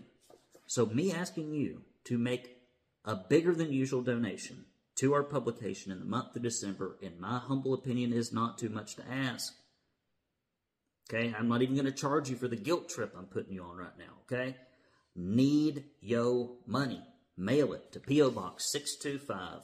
So, 0.66 0.88
me 0.88 1.12
asking 1.12 1.54
you 1.54 1.84
to 2.06 2.18
make 2.18 2.58
a 3.06 3.16
bigger 3.16 3.54
than 3.54 3.72
usual 3.72 4.02
donation 4.02 4.66
to 4.96 5.14
our 5.14 5.24
publication 5.24 5.92
in 5.92 6.00
the 6.00 6.06
month 6.06 6.36
of 6.36 6.42
December, 6.42 6.98
in 7.02 7.20
my 7.20 7.38
humble 7.38 7.76
opinion, 7.76 8.14
is 8.14 8.34
not 8.34 8.58
too 8.58 8.70
much 8.70 8.96
to 8.96 9.08
ask. 9.08 9.54
Okay, 11.08 11.36
I'm 11.38 11.50
not 11.50 11.62
even 11.62 11.76
going 11.76 11.86
to 11.86 11.92
charge 11.92 12.30
you 12.30 12.36
for 12.36 12.48
the 12.48 12.56
guilt 12.56 12.90
trip 12.90 13.14
I'm 13.16 13.26
putting 13.26 13.54
you 13.54 13.64
on 13.64 13.78
right 13.78 13.98
now. 14.00 14.14
Okay, 14.24 14.56
need 15.16 15.84
yo 16.00 16.58
money. 16.66 17.02
Mail 17.38 17.74
it 17.74 17.92
to 17.92 18.00
P.O. 18.00 18.32
Box 18.32 18.72
625, 18.72 19.62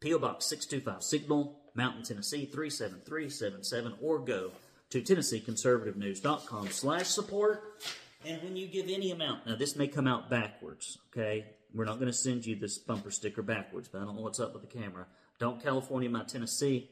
P.O. 0.00 0.18
Box 0.18 0.46
625, 0.46 1.02
Signal, 1.02 1.60
Mountain, 1.74 2.04
Tennessee 2.04 2.46
37377, 2.46 3.94
or 4.00 4.18
go 4.18 4.50
to 4.90 5.02
TennesseeConservativeNews.com 5.02 6.68
slash 6.68 7.06
support. 7.06 7.82
And 8.24 8.42
when 8.42 8.56
you 8.56 8.66
give 8.66 8.88
any 8.88 9.10
amount, 9.10 9.46
now 9.46 9.56
this 9.56 9.76
may 9.76 9.86
come 9.86 10.06
out 10.06 10.28
backwards, 10.30 10.98
okay? 11.12 11.46
We're 11.74 11.84
not 11.84 11.96
going 11.96 12.10
to 12.10 12.16
send 12.16 12.46
you 12.46 12.56
this 12.56 12.78
bumper 12.78 13.10
sticker 13.10 13.42
backwards, 13.42 13.88
but 13.88 14.00
I 14.00 14.04
don't 14.04 14.16
know 14.16 14.22
what's 14.22 14.40
up 14.40 14.54
with 14.54 14.62
the 14.62 14.78
camera. 14.78 15.06
Don't 15.38 15.62
California 15.62 16.08
my 16.08 16.24
Tennessee. 16.24 16.90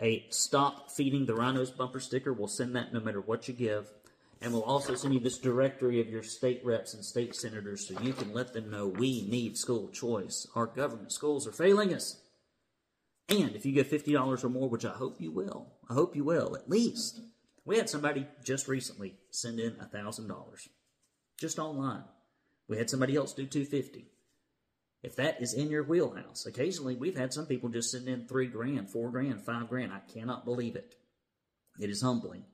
A 0.00 0.26
stop 0.30 0.90
feeding 0.90 1.26
the 1.26 1.34
rhinos 1.34 1.70
bumper 1.70 2.00
sticker. 2.00 2.32
We'll 2.32 2.48
send 2.48 2.74
that 2.74 2.92
no 2.92 3.00
matter 3.00 3.20
what 3.20 3.48
you 3.48 3.54
give. 3.54 3.90
And 4.42 4.52
we'll 4.52 4.62
also 4.62 4.94
send 4.94 5.12
you 5.12 5.20
this 5.20 5.38
directory 5.38 6.00
of 6.00 6.08
your 6.08 6.22
state 6.22 6.62
reps 6.64 6.94
and 6.94 7.04
state 7.04 7.36
senators 7.36 7.86
so 7.86 8.00
you 8.00 8.14
can 8.14 8.32
let 8.32 8.54
them 8.54 8.70
know 8.70 8.86
we 8.86 9.22
need 9.28 9.58
school 9.58 9.88
choice. 9.88 10.46
Our 10.54 10.66
government 10.66 11.12
schools 11.12 11.46
are 11.46 11.52
failing 11.52 11.92
us. 11.92 12.16
And 13.28 13.54
if 13.54 13.66
you 13.66 13.72
give 13.72 13.88
$50 13.88 14.42
or 14.42 14.48
more, 14.48 14.68
which 14.68 14.86
I 14.86 14.92
hope 14.92 15.20
you 15.20 15.30
will, 15.30 15.66
I 15.90 15.94
hope 15.94 16.14
you 16.14 16.22
will, 16.22 16.56
at 16.56 16.70
least. 16.70 17.20
We 17.64 17.76
had 17.76 17.90
somebody 17.90 18.26
just 18.44 18.68
recently 18.68 19.16
send 19.32 19.58
in 19.58 19.76
a 19.80 19.86
$1,000 19.86 20.28
just 21.40 21.58
online. 21.58 22.04
We 22.68 22.78
had 22.78 22.88
somebody 22.88 23.16
else 23.16 23.32
do 23.32 23.44
250 23.44 24.06
If 25.02 25.16
that 25.16 25.42
is 25.42 25.54
in 25.54 25.68
your 25.68 25.82
wheelhouse, 25.82 26.46
occasionally 26.46 26.94
we've 26.94 27.16
had 27.16 27.32
some 27.32 27.46
people 27.46 27.68
just 27.70 27.90
send 27.90 28.06
in 28.06 28.28
three 28.28 28.46
grand, 28.46 28.90
four 28.90 29.10
grand, 29.10 29.44
five 29.44 29.68
grand. 29.68 29.92
I 29.92 30.00
cannot 30.12 30.44
believe 30.44 30.76
it. 30.76 30.94
It 31.80 31.90
is 31.90 32.02
humbling. 32.02 32.44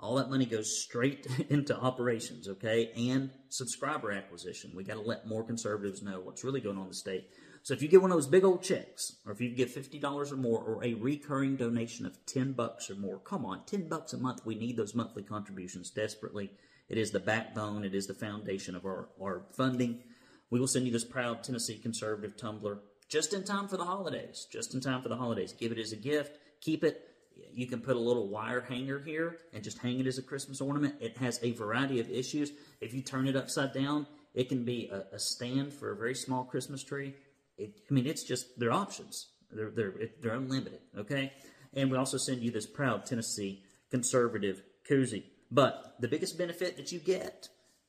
All 0.00 0.16
that 0.16 0.30
money 0.30 0.46
goes 0.46 0.82
straight 0.82 1.26
into 1.48 1.78
operations, 1.78 2.48
okay, 2.48 2.90
and 2.96 3.30
subscriber 3.50 4.10
acquisition. 4.10 4.72
We 4.74 4.82
got 4.82 4.94
to 4.94 5.00
let 5.00 5.28
more 5.28 5.44
conservatives 5.44 6.02
know 6.02 6.20
what's 6.20 6.42
really 6.42 6.60
going 6.60 6.78
on 6.78 6.84
in 6.84 6.88
the 6.88 6.94
state. 6.94 7.28
So 7.62 7.74
if 7.74 7.82
you 7.82 7.88
get 7.88 8.00
one 8.00 8.10
of 8.10 8.16
those 8.16 8.26
big 8.26 8.44
old 8.44 8.62
checks, 8.62 9.16
or 9.26 9.32
if 9.32 9.40
you 9.40 9.50
give 9.50 9.68
$50 9.68 10.32
or 10.32 10.36
more, 10.36 10.60
or 10.60 10.82
a 10.82 10.94
recurring 10.94 11.56
donation 11.56 12.06
of 12.06 12.24
10 12.26 12.52
bucks 12.52 12.90
or 12.90 12.94
more, 12.94 13.18
come 13.18 13.44
on, 13.44 13.64
10 13.66 13.88
bucks 13.88 14.12
a 14.12 14.18
month. 14.18 14.46
We 14.46 14.54
need 14.54 14.76
those 14.76 14.94
monthly 14.94 15.22
contributions 15.22 15.90
desperately. 15.90 16.52
It 16.88 16.96
is 16.96 17.10
the 17.10 17.20
backbone, 17.20 17.84
it 17.84 17.94
is 17.94 18.06
the 18.06 18.14
foundation 18.14 18.74
of 18.74 18.84
our, 18.84 19.08
our 19.22 19.42
funding. 19.52 20.02
We 20.48 20.58
will 20.58 20.66
send 20.66 20.86
you 20.86 20.92
this 20.92 21.04
proud 21.04 21.44
Tennessee 21.44 21.78
conservative 21.78 22.36
tumbler 22.36 22.78
just 23.08 23.34
in 23.34 23.44
time 23.44 23.68
for 23.68 23.76
the 23.76 23.84
holidays. 23.84 24.46
Just 24.50 24.74
in 24.74 24.80
time 24.80 25.02
for 25.02 25.08
the 25.08 25.16
holidays. 25.16 25.52
Give 25.52 25.70
it 25.70 25.78
as 25.78 25.92
a 25.92 25.96
gift. 25.96 26.38
Keep 26.60 26.82
it. 26.82 27.08
You 27.52 27.66
can 27.66 27.80
put 27.80 27.96
a 27.96 28.00
little 28.00 28.28
wire 28.28 28.60
hanger 28.60 29.00
here 29.00 29.38
and 29.52 29.62
just 29.62 29.78
hang 29.78 30.00
it 30.00 30.06
as 30.06 30.18
a 30.18 30.22
Christmas 30.22 30.60
ornament. 30.60 30.96
It 31.00 31.16
has 31.18 31.38
a 31.42 31.52
variety 31.52 32.00
of 32.00 32.10
issues. 32.10 32.52
If 32.80 32.94
you 32.94 33.02
turn 33.02 33.28
it 33.28 33.36
upside 33.36 33.72
down, 33.72 34.06
it 34.34 34.48
can 34.48 34.64
be 34.64 34.88
a, 34.88 35.14
a 35.14 35.18
stand 35.18 35.72
for 35.72 35.92
a 35.92 35.96
very 35.96 36.14
small 36.14 36.44
Christmas 36.44 36.82
tree 36.82 37.14
it, 37.60 37.80
I 37.90 37.94
mean, 37.94 38.06
it's 38.06 38.24
just 38.24 38.58
their 38.58 38.72
options. 38.72 39.28
They're 39.52 39.70
they're 39.70 39.94
they're 40.20 40.34
unlimited. 40.34 40.80
Okay, 40.96 41.32
and 41.74 41.90
we 41.90 41.96
also 41.96 42.16
send 42.16 42.42
you 42.42 42.50
this 42.50 42.66
proud 42.66 43.06
Tennessee 43.06 43.62
conservative 43.90 44.62
koozie. 44.88 45.24
But 45.50 45.96
the 46.00 46.08
biggest 46.08 46.38
benefit 46.38 46.76
that 46.76 46.92
you 46.92 47.00
get 47.00 47.48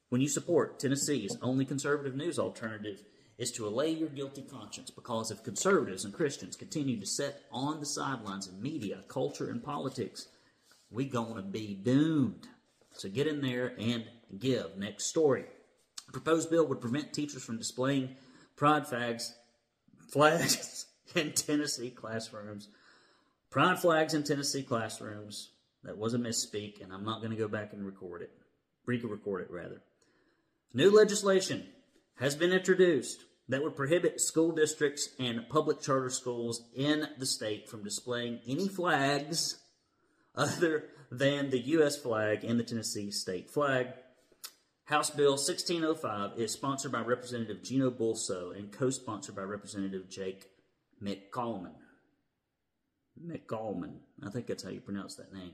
when 0.10 0.22
you 0.22 0.28
support 0.28 0.80
Tennessee's 0.80 1.38
only 1.42 1.64
conservative 1.64 2.16
news 2.16 2.38
alternative 2.40 3.04
is 3.38 3.52
to 3.54 3.68
allay 3.68 3.92
your 3.92 4.10
guilty 4.10 4.42
conscience 4.42 4.92
because 4.92 5.32
if 5.32 5.44
conservatives 5.44 6.06
and 6.06 6.14
Christians 6.14 6.56
continue 6.56 7.00
to 7.00 7.06
sit 7.06 7.42
on 7.52 7.80
the 7.80 7.86
sidelines 7.86 8.48
in 8.48 8.62
media, 8.62 9.04
culture, 9.08 9.50
and 9.50 9.64
politics, 9.64 10.28
we're 10.90 11.10
gonna 11.10 11.42
be 11.42 11.76
doomed. 11.76 12.48
So 12.94 13.10
get 13.10 13.28
in 13.28 13.42
there 13.42 13.74
and 13.80 14.04
give. 14.38 14.78
Next 14.78 15.06
story. 15.06 15.46
proposed 16.12 16.50
bill 16.50 16.68
would 16.68 16.82
prevent 16.82 17.14
teachers 17.14 17.44
from 17.44 17.58
displaying 17.58 18.18
pride 18.58 18.86
flags, 18.86 19.34
flags 20.12 20.86
in 21.16 21.32
Tennessee 21.34 21.90
classrooms. 21.90 22.68
Pride 23.50 23.80
flags 23.80 24.14
in 24.14 24.24
Tennessee 24.24 24.64
classrooms. 24.64 25.50
That 25.84 25.98
was 25.98 26.14
a 26.14 26.20
misspeak, 26.20 26.82
and 26.84 26.94
I'm 26.94 27.04
not 27.04 27.22
going 27.22 27.32
to 27.32 27.38
go 27.38 27.48
back 27.48 27.74
and 27.74 27.86
record 27.86 28.22
it. 28.22 28.32
Re-record 28.86 29.42
it 29.42 29.52
rather. 29.52 29.82
New 30.74 30.92
legislation 30.92 31.66
has 32.20 32.36
been 32.36 32.52
introduced 32.54 33.26
that 33.50 33.64
would 33.64 33.76
prohibit 33.76 34.22
school 34.22 34.52
districts 34.52 35.10
and 35.20 35.50
public 35.50 35.82
charter 35.82 36.10
schools 36.10 36.64
in 36.76 37.08
the 37.18 37.26
state 37.26 37.68
from 37.68 37.84
displaying 37.84 38.40
any 38.48 38.68
flags 38.68 39.58
other 40.36 40.86
than 41.12 41.50
the 41.50 41.60
U.S. 41.60 41.98
flag 41.98 42.44
and 42.44 42.60
the 42.60 42.64
Tennessee 42.64 43.12
state 43.12 43.50
flag. 43.50 43.88
House 44.86 45.10
Bill 45.10 45.32
1605 45.32 46.38
is 46.38 46.52
sponsored 46.52 46.92
by 46.92 47.02
Representative 47.02 47.64
Gino 47.64 47.90
Bulso 47.90 48.56
and 48.56 48.72
co 48.72 48.90
sponsored 48.90 49.36
by 49.36 49.44
Representative 49.44 50.10
Jake 50.10 50.48
McCalmon. 51.02 51.76
McCalmon. 53.26 54.00
I 54.26 54.30
think 54.30 54.48
that's 54.48 54.64
how 54.64 54.70
you 54.70 54.82
pronounce 54.82 55.16
that 55.16 55.34
name. 55.34 55.54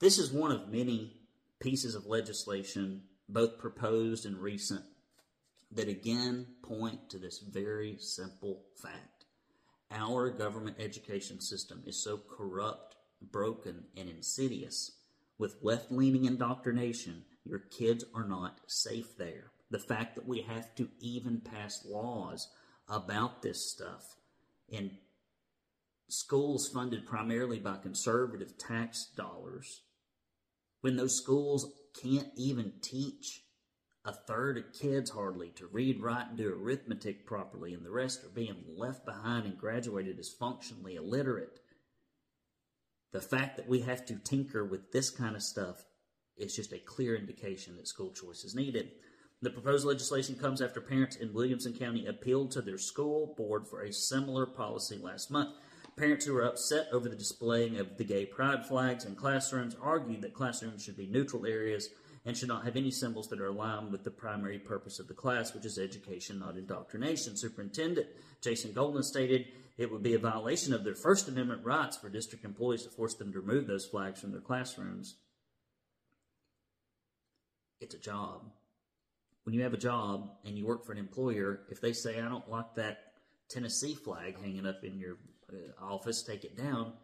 This 0.00 0.18
is 0.18 0.32
one 0.32 0.50
of 0.50 0.68
many 0.68 1.12
pieces 1.60 1.94
of 1.94 2.06
legislation, 2.06 3.02
both 3.28 3.58
proposed 3.58 4.26
and 4.26 4.38
recent, 4.38 4.84
that 5.72 5.88
again 5.88 6.46
point 6.62 7.10
to 7.10 7.18
this 7.18 7.38
very 7.38 7.96
simple 7.98 8.62
fact. 8.82 9.26
Our 9.90 10.30
government 10.30 10.76
education 10.80 11.40
system 11.40 11.82
is 11.86 12.02
so 12.02 12.18
corrupt, 12.18 12.96
broken, 13.22 13.84
and 13.96 14.08
insidious 14.08 14.92
with 15.38 15.56
left 15.62 15.92
leaning 15.92 16.24
indoctrination, 16.24 17.24
your 17.44 17.58
kids 17.58 18.04
are 18.14 18.26
not 18.26 18.60
safe 18.66 19.16
there. 19.16 19.52
The 19.70 19.78
fact 19.78 20.14
that 20.14 20.26
we 20.26 20.42
have 20.42 20.74
to 20.76 20.88
even 21.00 21.40
pass 21.40 21.84
laws 21.84 22.48
about 22.88 23.42
this 23.42 23.70
stuff 23.70 24.16
in 24.68 24.92
schools 26.08 26.68
funded 26.68 27.06
primarily 27.06 27.58
by 27.58 27.76
conservative 27.76 28.56
tax 28.58 29.06
dollars, 29.16 29.82
when 30.80 30.96
those 30.96 31.16
schools 31.16 31.72
can't 32.00 32.28
even 32.36 32.72
teach 32.82 33.42
a 34.04 34.12
third 34.12 34.58
of 34.58 34.72
kids 34.72 35.10
hardly 35.10 35.48
to 35.56 35.66
read, 35.66 36.02
write, 36.02 36.28
and 36.28 36.36
do 36.36 36.52
arithmetic 36.52 37.24
properly, 37.24 37.72
and 37.72 37.84
the 37.84 37.90
rest 37.90 38.22
are 38.22 38.28
being 38.28 38.56
left 38.76 39.06
behind 39.06 39.46
and 39.46 39.56
graduated 39.56 40.18
as 40.18 40.28
functionally 40.28 40.96
illiterate. 40.96 41.60
The 43.12 43.22
fact 43.22 43.56
that 43.56 43.68
we 43.68 43.80
have 43.80 44.04
to 44.06 44.16
tinker 44.16 44.64
with 44.64 44.92
this 44.92 45.08
kind 45.08 45.36
of 45.36 45.42
stuff 45.42 45.84
is 46.36 46.56
just 46.56 46.72
a 46.72 46.78
clear 46.78 47.16
indication 47.16 47.76
that 47.76 47.88
school 47.88 48.10
choice 48.10 48.44
is 48.44 48.54
needed. 48.54 48.92
The 49.42 49.50
proposed 49.50 49.86
legislation 49.86 50.36
comes 50.36 50.62
after 50.62 50.80
parents 50.80 51.16
in 51.16 51.34
Williamson 51.34 51.74
County 51.74 52.06
appealed 52.06 52.50
to 52.52 52.62
their 52.62 52.78
school 52.78 53.34
board 53.36 53.66
for 53.66 53.82
a 53.82 53.92
similar 53.92 54.46
policy 54.46 54.98
last 54.98 55.30
month. 55.30 55.50
Parents 55.96 56.24
who 56.24 56.34
were 56.34 56.44
upset 56.44 56.88
over 56.92 57.08
the 57.08 57.16
displaying 57.16 57.78
of 57.78 57.98
the 57.98 58.04
gay 58.04 58.26
pride 58.26 58.66
flags 58.66 59.04
in 59.04 59.14
classrooms 59.14 59.76
argued 59.80 60.22
that 60.22 60.34
classrooms 60.34 60.82
should 60.82 60.96
be 60.96 61.06
neutral 61.06 61.46
areas 61.46 61.90
and 62.24 62.36
should 62.36 62.48
not 62.48 62.64
have 62.64 62.76
any 62.76 62.90
symbols 62.90 63.28
that 63.28 63.40
are 63.40 63.48
aligned 63.48 63.92
with 63.92 64.02
the 64.02 64.10
primary 64.10 64.58
purpose 64.58 64.98
of 64.98 65.08
the 65.08 65.14
class, 65.14 65.54
which 65.54 65.66
is 65.66 65.78
education, 65.78 66.38
not 66.38 66.56
indoctrination. 66.56 67.36
Superintendent 67.36 68.06
Jason 68.40 68.72
Golden 68.72 69.02
stated 69.02 69.46
it 69.76 69.92
would 69.92 70.02
be 70.02 70.14
a 70.14 70.18
violation 70.18 70.72
of 70.72 70.84
their 70.84 70.94
First 70.94 71.28
Amendment 71.28 71.64
rights 71.64 71.96
for 71.96 72.08
district 72.08 72.44
employees 72.44 72.84
to 72.84 72.90
force 72.90 73.14
them 73.14 73.32
to 73.32 73.40
remove 73.40 73.66
those 73.66 73.84
flags 73.84 74.20
from 74.20 74.32
their 74.32 74.40
classrooms. 74.40 75.16
It's 77.84 77.94
a 77.94 77.98
job. 77.98 78.50
When 79.44 79.54
you 79.54 79.62
have 79.62 79.74
a 79.74 79.78
job 79.78 80.30
and 80.46 80.56
you 80.56 80.66
work 80.66 80.86
for 80.86 80.92
an 80.92 80.98
employer, 80.98 81.60
if 81.68 81.82
they 81.82 81.92
say, 81.92 82.18
I 82.18 82.30
don't 82.30 82.48
like 82.48 82.74
that 82.76 83.12
Tennessee 83.50 83.94
flag 83.94 84.40
hanging 84.40 84.66
up 84.66 84.82
in 84.84 84.98
your 84.98 85.18
uh, 85.52 85.84
office, 85.84 86.22
take 86.22 86.44
it 86.44 86.56
down, 86.56 86.94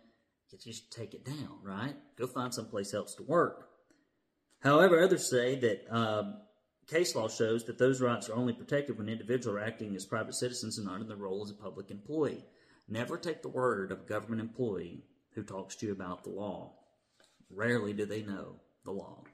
you 0.50 0.58
just 0.58 0.90
take 0.90 1.12
it 1.12 1.22
down, 1.22 1.58
right? 1.62 1.94
Go 2.16 2.26
find 2.26 2.52
someplace 2.52 2.94
else 2.94 3.14
to 3.16 3.22
work. 3.22 3.68
However, 4.60 5.02
others 5.02 5.28
say 5.28 5.56
that 5.56 5.86
um, 5.94 6.38
case 6.86 7.14
law 7.14 7.28
shows 7.28 7.64
that 7.64 7.76
those 7.76 8.00
rights 8.00 8.30
are 8.30 8.34
only 8.34 8.54
protected 8.54 8.96
when 8.96 9.10
individuals 9.10 9.58
are 9.58 9.62
acting 9.62 9.94
as 9.94 10.06
private 10.06 10.34
citizens 10.34 10.78
and 10.78 10.86
not 10.86 11.02
in 11.02 11.08
the 11.08 11.16
role 11.16 11.42
as 11.44 11.50
a 11.50 11.54
public 11.54 11.90
employee. 11.90 12.46
Never 12.88 13.18
take 13.18 13.42
the 13.42 13.48
word 13.48 13.92
of 13.92 14.00
a 14.00 14.08
government 14.08 14.40
employee 14.40 15.04
who 15.34 15.42
talks 15.42 15.76
to 15.76 15.86
you 15.86 15.92
about 15.92 16.24
the 16.24 16.30
law. 16.30 16.72
Rarely 17.50 17.92
do 17.92 18.06
they 18.06 18.22
know 18.22 18.56
the 18.84 18.92
law. 18.92 19.24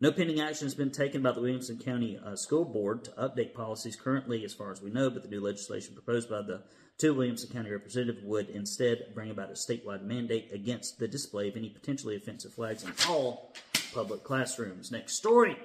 No 0.00 0.12
pending 0.12 0.40
action 0.40 0.66
has 0.66 0.76
been 0.76 0.92
taken 0.92 1.22
by 1.22 1.32
the 1.32 1.40
Williamson 1.40 1.76
County 1.76 2.20
uh, 2.24 2.36
School 2.36 2.64
Board 2.64 3.02
to 3.04 3.10
update 3.12 3.52
policies 3.52 3.96
currently, 3.96 4.44
as 4.44 4.54
far 4.54 4.70
as 4.70 4.80
we 4.80 4.90
know, 4.90 5.10
but 5.10 5.24
the 5.24 5.28
new 5.28 5.40
legislation 5.40 5.92
proposed 5.94 6.30
by 6.30 6.40
the 6.40 6.62
two 6.98 7.14
Williamson 7.14 7.50
County 7.50 7.70
representatives 7.70 8.22
would 8.22 8.48
instead 8.48 9.12
bring 9.12 9.32
about 9.32 9.50
a 9.50 9.54
statewide 9.54 10.02
mandate 10.02 10.50
against 10.52 11.00
the 11.00 11.08
display 11.08 11.48
of 11.48 11.56
any 11.56 11.68
potentially 11.68 12.14
offensive 12.14 12.54
flags 12.54 12.84
in 12.84 12.92
all 13.08 13.52
public 13.92 14.22
classrooms. 14.22 14.92
Next 14.92 15.14
story. 15.14 15.56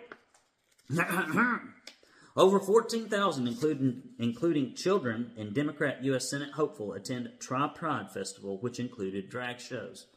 Over 2.35 2.59
14,000, 2.59 3.47
including, 3.47 4.01
including 4.17 4.73
children 4.73 5.31
and 5.37 5.53
Democrat 5.53 6.03
U.S. 6.05 6.27
Senate 6.27 6.53
hopeful, 6.53 6.93
attend 6.93 7.29
Tri 7.39 7.69
Pride 7.75 8.09
Festival, 8.11 8.57
which 8.57 8.79
included 8.79 9.29
drag 9.29 9.59
shows. 9.59 10.07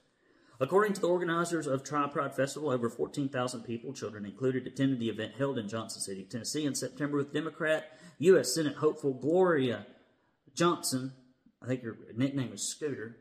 According 0.59 0.95
to 0.95 1.01
the 1.01 1.09
organizers 1.09 1.67
of 1.67 1.85
Tri 1.85 2.07
Pride 2.07 2.35
Festival, 2.35 2.71
over 2.71 2.89
14,000 2.89 3.63
people, 3.63 3.93
children 3.93 4.25
included, 4.25 4.67
attended 4.67 4.99
the 4.99 5.11
event 5.11 5.35
held 5.37 5.59
in 5.59 5.69
Johnson 5.69 6.01
City, 6.01 6.25
Tennessee 6.25 6.65
in 6.65 6.75
September 6.75 7.19
with 7.19 7.35
Democrat 7.35 7.91
U.S. 8.19 8.55
Senate 8.55 8.77
hopeful 8.77 9.13
Gloria 9.13 9.87
Johnson, 10.55 11.13
I 11.63 11.67
think 11.67 11.83
her 11.83 11.99
nickname 12.15 12.53
is 12.55 12.63
Scooter, 12.63 13.19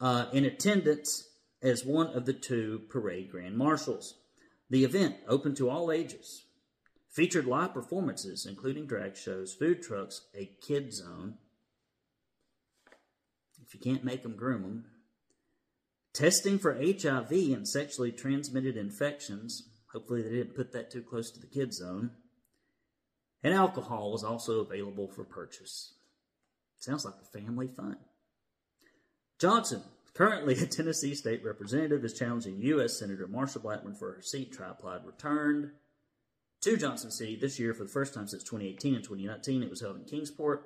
uh, 0.00 0.26
in 0.32 0.46
attendance 0.46 1.28
as 1.62 1.84
one 1.84 2.08
of 2.08 2.24
the 2.24 2.32
two 2.32 2.82
parade 2.88 3.30
grand 3.30 3.56
marshals. 3.56 4.14
The 4.70 4.84
event, 4.84 5.16
open 5.28 5.54
to 5.56 5.68
all 5.68 5.92
ages, 5.92 6.44
featured 7.10 7.46
live 7.46 7.74
performances, 7.74 8.46
including 8.46 8.86
drag 8.86 9.16
shows, 9.16 9.54
food 9.54 9.82
trucks, 9.82 10.22
a 10.34 10.50
kid 10.66 10.94
zone. 10.94 11.34
If 13.66 13.74
you 13.74 13.80
can't 13.80 14.04
make 14.04 14.22
them, 14.22 14.36
groom 14.36 14.62
them. 14.62 14.84
Testing 16.16 16.58
for 16.58 16.72
HIV 16.72 17.30
and 17.30 17.68
sexually 17.68 18.10
transmitted 18.10 18.78
infections. 18.78 19.68
Hopefully, 19.92 20.22
they 20.22 20.30
didn't 20.30 20.56
put 20.56 20.72
that 20.72 20.90
too 20.90 21.02
close 21.02 21.30
to 21.30 21.38
the 21.38 21.46
kid 21.46 21.74
zone. 21.74 22.12
And 23.44 23.52
alcohol 23.52 24.12
was 24.12 24.24
also 24.24 24.60
available 24.60 25.08
for 25.08 25.24
purchase. 25.24 25.92
Sounds 26.78 27.04
like 27.04 27.16
a 27.22 27.38
family 27.38 27.68
fun. 27.68 27.98
Johnson 29.38 29.82
Currently, 30.14 30.54
a 30.54 30.66
Tennessee 30.66 31.14
state 31.14 31.44
representative 31.44 32.02
is 32.02 32.14
challenging 32.14 32.56
U.S. 32.60 32.98
Senator 32.98 33.28
Marsha 33.28 33.60
Blackburn 33.60 33.94
for 33.94 34.14
her 34.14 34.22
seat. 34.22 34.54
Tri 34.54 34.70
Pride 34.80 35.04
returned 35.04 35.72
to 36.62 36.78
Johnson 36.78 37.10
City 37.10 37.36
this 37.36 37.58
year 37.58 37.74
for 37.74 37.84
the 37.84 37.90
first 37.90 38.14
time 38.14 38.26
since 38.26 38.42
2018 38.42 38.94
and 38.94 39.04
2019. 39.04 39.62
It 39.62 39.68
was 39.68 39.82
held 39.82 39.96
in 39.96 40.04
Kingsport 40.04 40.64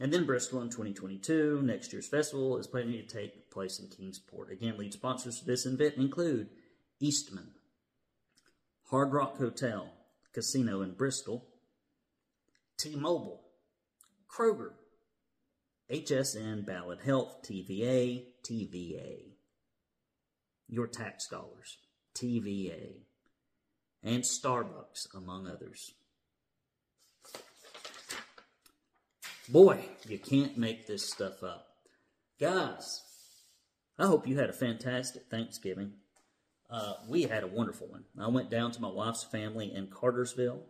and 0.00 0.10
then 0.10 0.24
Bristol 0.24 0.62
in 0.62 0.68
2022. 0.70 1.60
Next 1.62 1.92
year's 1.92 2.08
festival 2.08 2.56
is 2.56 2.66
planning 2.66 2.92
to 2.92 3.02
take 3.02 3.45
place 3.56 3.78
in 3.78 3.88
Kingsport. 3.88 4.52
Again, 4.52 4.76
lead 4.76 4.92
sponsors 4.92 5.38
for 5.38 5.46
this 5.46 5.64
event 5.64 5.94
include 5.96 6.50
Eastman, 7.00 7.52
Hard 8.90 9.14
Rock 9.14 9.38
Hotel, 9.38 9.88
Casino 10.34 10.82
in 10.82 10.92
Bristol, 10.92 11.46
T 12.76 12.94
Mobile, 12.96 13.40
Kroger, 14.30 14.72
HSN, 15.90 16.66
Ballad 16.66 16.98
Health, 17.02 17.46
TVA, 17.48 18.24
TVA. 18.46 19.20
Your 20.68 20.86
tax 20.86 21.26
dollars, 21.26 21.78
TVA. 22.14 22.96
And 24.02 24.22
Starbucks, 24.22 25.14
among 25.14 25.46
others. 25.46 25.94
Boy, 29.48 29.80
you 30.06 30.18
can't 30.18 30.58
make 30.58 30.86
this 30.86 31.10
stuff 31.10 31.42
up. 31.42 31.68
Guys, 32.38 33.00
I 33.98 34.06
hope 34.06 34.26
you 34.26 34.38
had 34.38 34.50
a 34.50 34.54
fantastic 34.54 35.24
Thanksgiving. 35.30 35.92
Uh, 36.68 36.94
we 37.08 37.22
had 37.22 37.42
a 37.42 37.48
wonderful 37.48 37.86
one. 37.88 38.04
I 38.18 38.28
went 38.28 38.50
down 38.50 38.72
to 38.72 38.82
my 38.82 38.90
wife's 38.90 39.24
family 39.24 39.72
in 39.72 39.86
Cartersville, 39.86 40.60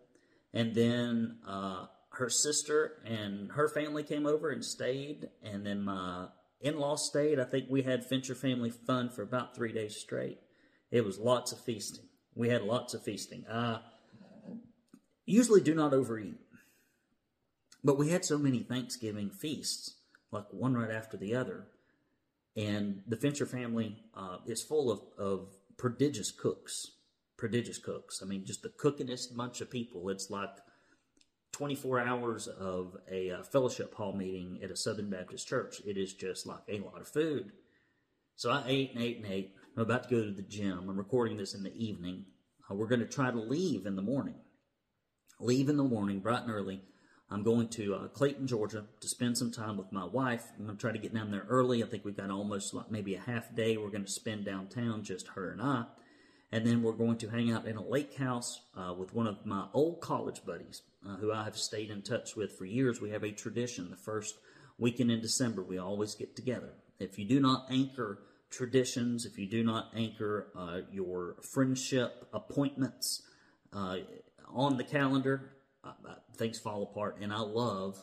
and 0.53 0.75
then 0.75 1.39
uh, 1.47 1.87
her 2.11 2.29
sister 2.29 3.03
and 3.05 3.51
her 3.53 3.69
family 3.69 4.03
came 4.03 4.27
over 4.27 4.51
and 4.51 4.65
stayed, 4.65 5.29
and 5.43 5.67
then 5.67 5.83
my 5.83 6.27
in-laws 6.61 7.07
stayed. 7.07 7.41
I 7.41 7.45
think 7.45 7.67
we 7.69 7.83
had 7.83 8.05
Fincher 8.05 8.35
family 8.35 8.71
fun 8.71 9.09
for 9.11 9.23
about 9.23 9.57
three 9.57 9.73
days 9.73 9.97
straight. 9.97 10.39
It 10.91 11.05
was 11.05 11.19
lots 11.19 11.51
of 11.51 11.59
feasting. 11.59 12.05
We 12.35 12.51
had 12.51 12.63
lots 12.63 12.95
of 12.95 13.03
feasting. 13.03 13.45
I 13.51 13.81
usually 15.25 15.63
do 15.63 15.75
not 15.75 15.93
overeat, 15.93 16.39
but 17.83 17.99
we 17.99 18.11
had 18.11 18.25
so 18.25 18.39
many 18.39 18.61
Thanksgiving 18.61 19.31
feasts, 19.31 19.97
like 20.31 20.47
one 20.53 20.75
right 20.75 20.91
after 20.91 21.17
the 21.17 21.35
other, 21.35 21.67
And 22.57 23.03
the 23.07 23.17
Fincher 23.17 23.47
family 23.47 23.97
uh, 24.15 24.39
is 24.47 24.63
full 24.63 24.91
of, 24.91 25.01
of 25.19 25.55
prodigious 25.77 26.31
cooks. 26.31 26.93
Prodigious 27.37 27.79
cooks. 27.79 28.21
I 28.23 28.27
mean, 28.27 28.45
just 28.47 28.63
the 28.63 28.71
cookingest 28.71 29.37
bunch 29.37 29.61
of 29.61 29.71
people. 29.71 30.09
It's 30.09 30.31
like 30.31 30.57
24 31.53 32.01
hours 32.01 32.49
of 32.49 32.97
a 33.11 33.31
uh, 33.31 33.43
fellowship 33.43 33.95
hall 33.95 34.15
meeting 34.15 34.61
at 34.63 34.71
a 34.71 34.77
Southern 34.77 35.11
Baptist 35.11 35.47
church. 35.47 35.81
It 35.87 35.99
is 35.99 36.15
just 36.15 36.47
like 36.47 36.63
a 36.69 36.81
lot 36.81 37.01
of 37.01 37.09
food. 37.09 37.53
So 38.37 38.51
I 38.51 38.65
ate 38.67 38.95
and 38.95 39.03
ate 39.03 39.19
and 39.19 39.27
ate. 39.27 39.55
I'm 39.77 39.83
about 39.83 40.05
to 40.05 40.11
go 40.11 40.25
to 40.25 40.33
the 40.33 40.43
gym. 40.43 40.89
I'm 40.89 40.97
recording 40.97 41.37
this 41.37 41.55
in 41.55 41.63
the 41.63 41.75
evening. 41.75 42.25
Uh, 42.71 42.75
we're 42.75 42.87
going 42.89 43.01
to 43.01 43.07
try 43.07 43.31
to 43.31 43.39
leave 43.39 43.87
in 43.87 43.97
the 43.97 44.03
morning. 44.03 44.37
Leave 45.41 45.69
in 45.69 45.77
the 45.77 45.85
morning, 45.85 46.21
bright 46.21 46.43
and 46.43 46.51
early. 46.51 46.83
I'm 47.31 47.43
going 47.43 47.69
to 47.69 47.95
uh, 47.95 48.09
Clayton, 48.09 48.47
Georgia 48.47 48.85
to 49.01 49.09
spend 49.09 49.37
some 49.37 49.51
time 49.51 49.77
with 49.77 49.91
my 49.91 50.05
wife. 50.05 50.45
I'm 50.59 50.67
going 50.67 50.77
to 50.77 50.81
try 50.81 50.93
to 50.93 50.99
get 50.99 51.13
down 51.13 51.33
there 51.33 51.45
early. 51.49 51.83
I 51.83 51.87
think 51.87 52.05
we've 52.05 52.17
got 52.17 52.31
almost 52.31 52.73
like 52.73 52.91
maybe 52.91 53.15
a 53.15 53.21
half 53.21 53.55
day 53.55 53.77
we're 53.77 53.91
going 53.91 54.05
to 54.05 54.11
spend 54.11 54.45
downtown, 54.45 55.03
just 55.03 55.29
her 55.29 55.51
and 55.51 55.61
I. 55.61 55.87
And 56.53 56.65
then 56.65 56.83
we're 56.83 56.93
going 56.93 57.19
to 57.19 57.29
hang 57.29 57.51
out 57.51 57.67
in 57.67 57.77
a 57.77 57.83
lake 57.83 58.17
house 58.17 58.61
uh, 58.77 58.95
with 58.97 59.13
one 59.13 59.27
of 59.27 59.45
my 59.45 59.67
old 59.75 60.01
college 60.01 60.45
buddies 60.47 60.83
uh, 61.07 61.17
who 61.17 61.33
I 61.33 61.43
have 61.43 61.57
stayed 61.57 61.91
in 61.91 62.03
touch 62.03 62.37
with 62.37 62.53
for 62.57 62.65
years. 62.65 63.01
We 63.01 63.11
have 63.11 63.25
a 63.25 63.33
tradition. 63.33 63.91
The 63.91 63.97
first 63.97 64.37
weekend 64.79 65.11
in 65.11 65.21
December, 65.21 65.63
we 65.63 65.79
always 65.79 66.15
get 66.15 66.37
together. 66.37 66.75
If 67.01 67.19
you 67.19 67.25
do 67.25 67.41
not 67.41 67.67
anchor 67.71 68.21
traditions, 68.51 69.27
if 69.27 69.37
you 69.37 69.47
do 69.47 69.65
not 69.65 69.91
anchor 69.97 70.47
uh, 70.57 70.81
your 70.93 71.37
friendship 71.43 72.29
appointments 72.33 73.23
uh, 73.73 73.97
on 74.49 74.77
the 74.77 74.85
calendar, 74.85 75.56
things 76.37 76.59
fall 76.59 76.83
apart. 76.83 77.19
And 77.21 77.33
I 77.33 77.41
love 77.41 78.03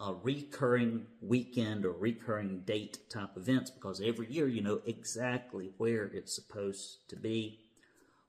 uh, 0.00 0.14
recurring 0.22 1.06
weekend 1.20 1.84
or 1.84 1.92
recurring 1.92 2.60
date 2.60 2.98
type 3.10 3.36
events 3.36 3.70
because 3.70 4.00
every 4.00 4.30
year 4.30 4.48
you 4.48 4.60
know 4.60 4.80
exactly 4.86 5.70
where 5.78 6.04
it's 6.04 6.34
supposed 6.34 7.08
to 7.08 7.16
be. 7.16 7.60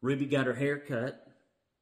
Ruby 0.01 0.25
got 0.25 0.45
her 0.45 0.53
hair 0.53 0.77
cut 0.77 1.27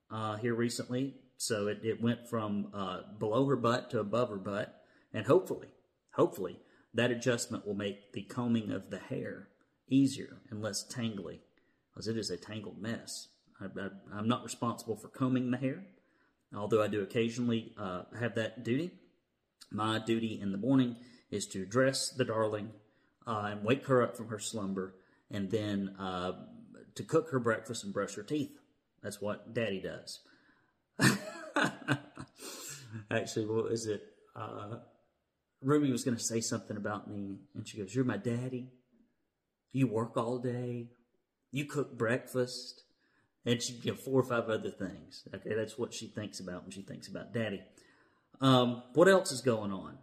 uh, 0.10 0.38
here 0.38 0.56
recently, 0.56 1.16
so 1.38 1.68
it, 1.68 1.80
it 1.84 2.02
went 2.02 2.28
from 2.30 2.68
uh, 2.74 3.00
below 3.20 3.46
her 3.48 3.56
butt 3.56 3.90
to 3.92 4.00
above 4.00 4.30
her 4.30 4.38
butt, 4.38 4.82
and 5.14 5.26
hopefully, 5.26 5.68
hopefully, 6.14 6.60
that 6.94 7.12
adjustment 7.12 7.68
will 7.68 7.74
make 7.74 8.14
the 8.14 8.22
combing 8.22 8.72
of 8.72 8.90
the 8.90 9.00
hair 9.00 9.50
easier 9.90 10.38
and 10.50 10.62
less 10.62 10.86
tangly, 10.88 11.40
because 11.92 12.08
it 12.08 12.18
is 12.18 12.30
a 12.30 12.38
tangled 12.38 12.82
mess. 12.82 13.28
I, 13.60 13.66
am 14.18 14.28
not 14.28 14.44
responsible 14.44 14.96
for 14.96 15.10
combing 15.10 15.52
the 15.52 15.58
hair 15.58 15.84
although 16.56 16.82
I 16.82 16.88
do 16.88 17.02
occasionally 17.02 17.74
uh, 17.78 18.04
have 18.20 18.36
that 18.36 18.64
duty. 18.64 18.92
My 19.72 20.00
duty 20.00 20.40
in 20.42 20.52
the 20.52 20.58
morning 20.58 20.98
is 21.32 21.48
to 21.48 21.66
dress 21.66 22.10
the 22.10 22.26
darling 22.26 22.72
uh, 23.26 23.50
and 23.52 23.64
wake 23.64 23.88
her 23.88 24.04
up 24.04 24.16
from 24.16 24.28
her 24.30 24.40
slumber, 24.40 24.96
and 25.32 25.50
then 25.50 25.96
uh, 26.00 26.34
to 26.96 27.04
cook 27.04 27.32
her 27.32 27.40
breakfast 27.40 27.84
and 27.84 27.94
brush 27.94 28.16
her 28.16 28.24
teeth. 28.24 28.60
That's 29.02 29.20
what 29.20 29.54
Daddy 29.54 29.82
does. 29.82 30.20
Actually, 33.12 33.46
what 33.48 33.72
is 33.72 33.88
it? 33.88 34.04
Uh, 34.36 34.78
Ruby 35.62 35.92
was 35.92 36.04
going 36.04 36.18
to 36.18 36.24
say 36.24 36.42
something 36.42 36.78
about 36.78 37.10
me, 37.10 37.40
and 37.56 37.68
she 37.68 37.78
goes, 37.78 37.96
"You're 37.96 38.06
my 38.06 38.18
daddy. 38.18 38.72
You 39.72 39.88
work 39.88 40.18
all 40.18 40.38
day. 40.38 40.90
You 41.52 41.66
cook 41.66 41.98
breakfast." 41.98 42.83
And 43.46 43.62
she 43.62 43.74
you 43.84 43.92
know, 43.92 43.98
four 43.98 44.20
or 44.20 44.24
five 44.24 44.50
other 44.50 44.70
things. 44.70 45.28
Okay, 45.34 45.54
that's 45.56 45.78
what 45.78 45.94
she 45.94 46.08
thinks 46.08 46.40
about 46.40 46.64
when 46.64 46.72
she 46.72 46.82
thinks 46.82 47.08
about 47.08 47.34
daddy. 47.34 47.62
Um, 48.42 48.84
what 48.94 49.08
else 49.08 49.32
is 49.32 49.42
going 49.42 49.72
on? 49.72 49.98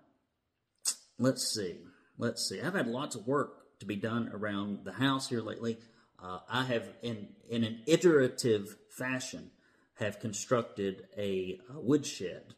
Let's 1.18 1.52
see. 1.52 1.76
Let's 2.18 2.48
see. 2.48 2.60
I've 2.60 2.74
had 2.74 2.86
lots 2.86 3.16
of 3.16 3.26
work 3.26 3.78
to 3.80 3.86
be 3.86 3.96
done 3.96 4.30
around 4.32 4.84
the 4.84 4.92
house 4.92 5.28
here 5.28 5.40
lately. 5.40 5.78
Uh, 6.22 6.38
I 6.48 6.64
have, 6.64 6.88
in 7.02 7.28
in 7.48 7.64
an 7.64 7.80
iterative 7.86 8.76
fashion, 8.90 9.50
have 9.94 10.20
constructed 10.20 11.06
a, 11.16 11.58
a 11.74 11.80
woodshed 11.80 12.54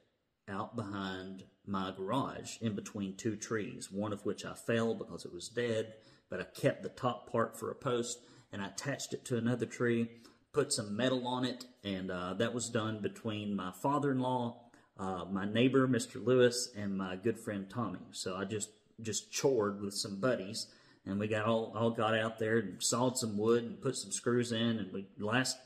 out 0.48 0.76
behind 0.76 1.44
my 1.66 1.92
garage 1.96 2.56
in 2.60 2.74
between 2.74 3.16
two 3.16 3.36
trees. 3.36 3.90
One 3.90 4.12
of 4.12 4.24
which 4.24 4.44
I 4.44 4.54
fell 4.54 4.94
because 4.94 5.24
it 5.24 5.32
was 5.32 5.48
dead, 5.48 5.94
but 6.28 6.40
I 6.40 6.44
kept 6.44 6.82
the 6.82 6.88
top 6.88 7.30
part 7.30 7.56
for 7.56 7.70
a 7.70 7.74
post 7.74 8.18
and 8.52 8.60
I 8.60 8.66
attached 8.66 9.14
it 9.14 9.24
to 9.26 9.36
another 9.36 9.66
tree 9.66 10.08
put 10.52 10.72
some 10.72 10.96
metal 10.96 11.26
on 11.26 11.44
it, 11.44 11.64
and 11.82 12.10
uh, 12.10 12.34
that 12.34 12.54
was 12.54 12.68
done 12.68 13.00
between 13.00 13.56
my 13.56 13.72
father-in-law, 13.72 14.56
uh, 14.98 15.24
my 15.30 15.44
neighbor, 15.46 15.88
Mr. 15.88 16.24
Lewis, 16.24 16.68
and 16.76 16.96
my 16.96 17.16
good 17.16 17.38
friend 17.38 17.68
Tommy. 17.68 18.00
So 18.12 18.36
I 18.36 18.44
just 18.44 18.70
just 19.00 19.34
chored 19.36 19.80
with 19.80 19.94
some 19.94 20.20
buddies, 20.20 20.66
and 21.06 21.18
we 21.18 21.26
got 21.26 21.46
all 21.46 21.72
all 21.74 21.90
got 21.90 22.14
out 22.14 22.38
there 22.38 22.58
and 22.58 22.82
sawed 22.82 23.16
some 23.18 23.36
wood 23.36 23.64
and 23.64 23.80
put 23.80 23.96
some 23.96 24.12
screws 24.12 24.52
in, 24.52 24.78
and 24.78 24.92
we 24.92 25.06
last 25.18 25.56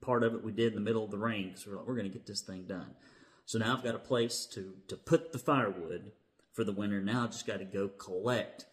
part 0.00 0.24
of 0.24 0.34
it 0.34 0.42
we 0.42 0.52
did 0.52 0.68
in 0.68 0.74
the 0.74 0.84
middle 0.84 1.04
of 1.04 1.10
the 1.10 1.18
rain 1.18 1.48
because 1.48 1.66
we're 1.66 1.76
like, 1.76 1.86
we're 1.86 1.94
going 1.94 2.10
to 2.10 2.12
get 2.12 2.26
this 2.26 2.40
thing 2.40 2.64
done. 2.64 2.90
So 3.46 3.58
now 3.58 3.76
I've 3.76 3.84
got 3.84 3.94
a 3.94 4.00
place 4.00 4.46
to 4.52 4.74
to 4.88 4.96
put 4.96 5.32
the 5.32 5.38
firewood 5.38 6.12
for 6.52 6.64
the 6.64 6.72
winter. 6.72 7.00
Now 7.00 7.24
I 7.24 7.26
just 7.28 7.46
got 7.46 7.58
to 7.60 7.64
go 7.64 7.88
collect, 7.88 8.66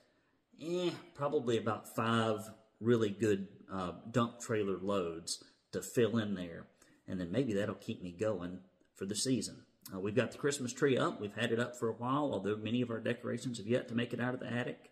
eh, 0.62 0.90
probably 1.14 1.58
about 1.58 1.96
five 1.96 2.50
really 2.82 3.10
good 3.10 3.48
uh, 3.72 3.92
dump 4.10 4.40
trailer 4.40 4.78
loads 4.78 5.44
to 5.72 5.82
fill 5.82 6.18
in 6.18 6.36
there. 6.36 6.68
And 7.08 7.20
then 7.20 7.32
maybe 7.32 7.54
that'll 7.54 7.76
keep 7.76 8.04
me 8.04 8.12
going 8.12 8.60
for 8.96 9.06
the 9.06 9.16
season. 9.16 9.64
Uh, 9.94 10.00
we've 10.00 10.16
got 10.16 10.32
the 10.32 10.38
Christmas 10.38 10.74
tree 10.74 10.98
up. 10.98 11.20
We've 11.20 11.36
had 11.36 11.52
it 11.52 11.60
up 11.60 11.76
for 11.76 11.90
a 11.90 11.94
while, 11.94 12.32
although 12.34 12.58
many 12.58 12.82
of 12.82 12.92
our 12.92 13.00
decorations 13.00 13.58
have 13.58 13.68
yet 13.68 13.88
to 13.88 13.96
make 13.96 14.14
it 14.14 14.20
out 14.20 14.34
of 14.34 14.40
the 14.40 14.52
attic. 14.52 14.92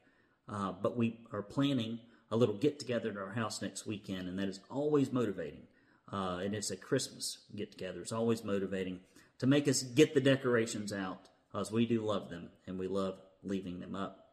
Uh, 0.50 0.72
but 0.72 0.98
we 0.98 1.20
are 1.32 1.44
planning 1.44 2.00
a 2.32 2.38
little 2.38 2.56
get 2.56 2.80
together 2.80 3.12
at 3.12 3.18
our 3.18 3.34
house 3.34 3.62
next 3.62 3.86
weekend, 3.86 4.28
and 4.28 4.40
that 4.40 4.48
is 4.48 4.60
always 4.70 5.12
motivating. 5.12 5.68
Uh, 6.12 6.40
and 6.44 6.56
it's 6.56 6.72
a 6.72 6.78
Christmas 6.78 7.40
get 7.56 7.72
together. 7.72 8.02
It's 8.02 8.12
always 8.14 8.44
motivating 8.44 9.02
to 9.40 9.48
make 9.48 9.68
us 9.68 9.84
get 9.84 10.14
the 10.14 10.22
decorations 10.22 10.94
out 10.94 11.28
because 11.52 11.72
we 11.72 11.86
do 11.86 12.02
love 12.02 12.30
them 12.30 12.50
and 12.66 12.80
we 12.80 12.88
love 12.88 13.20
leaving 13.44 13.80
them 13.80 13.96
up. 13.96 14.26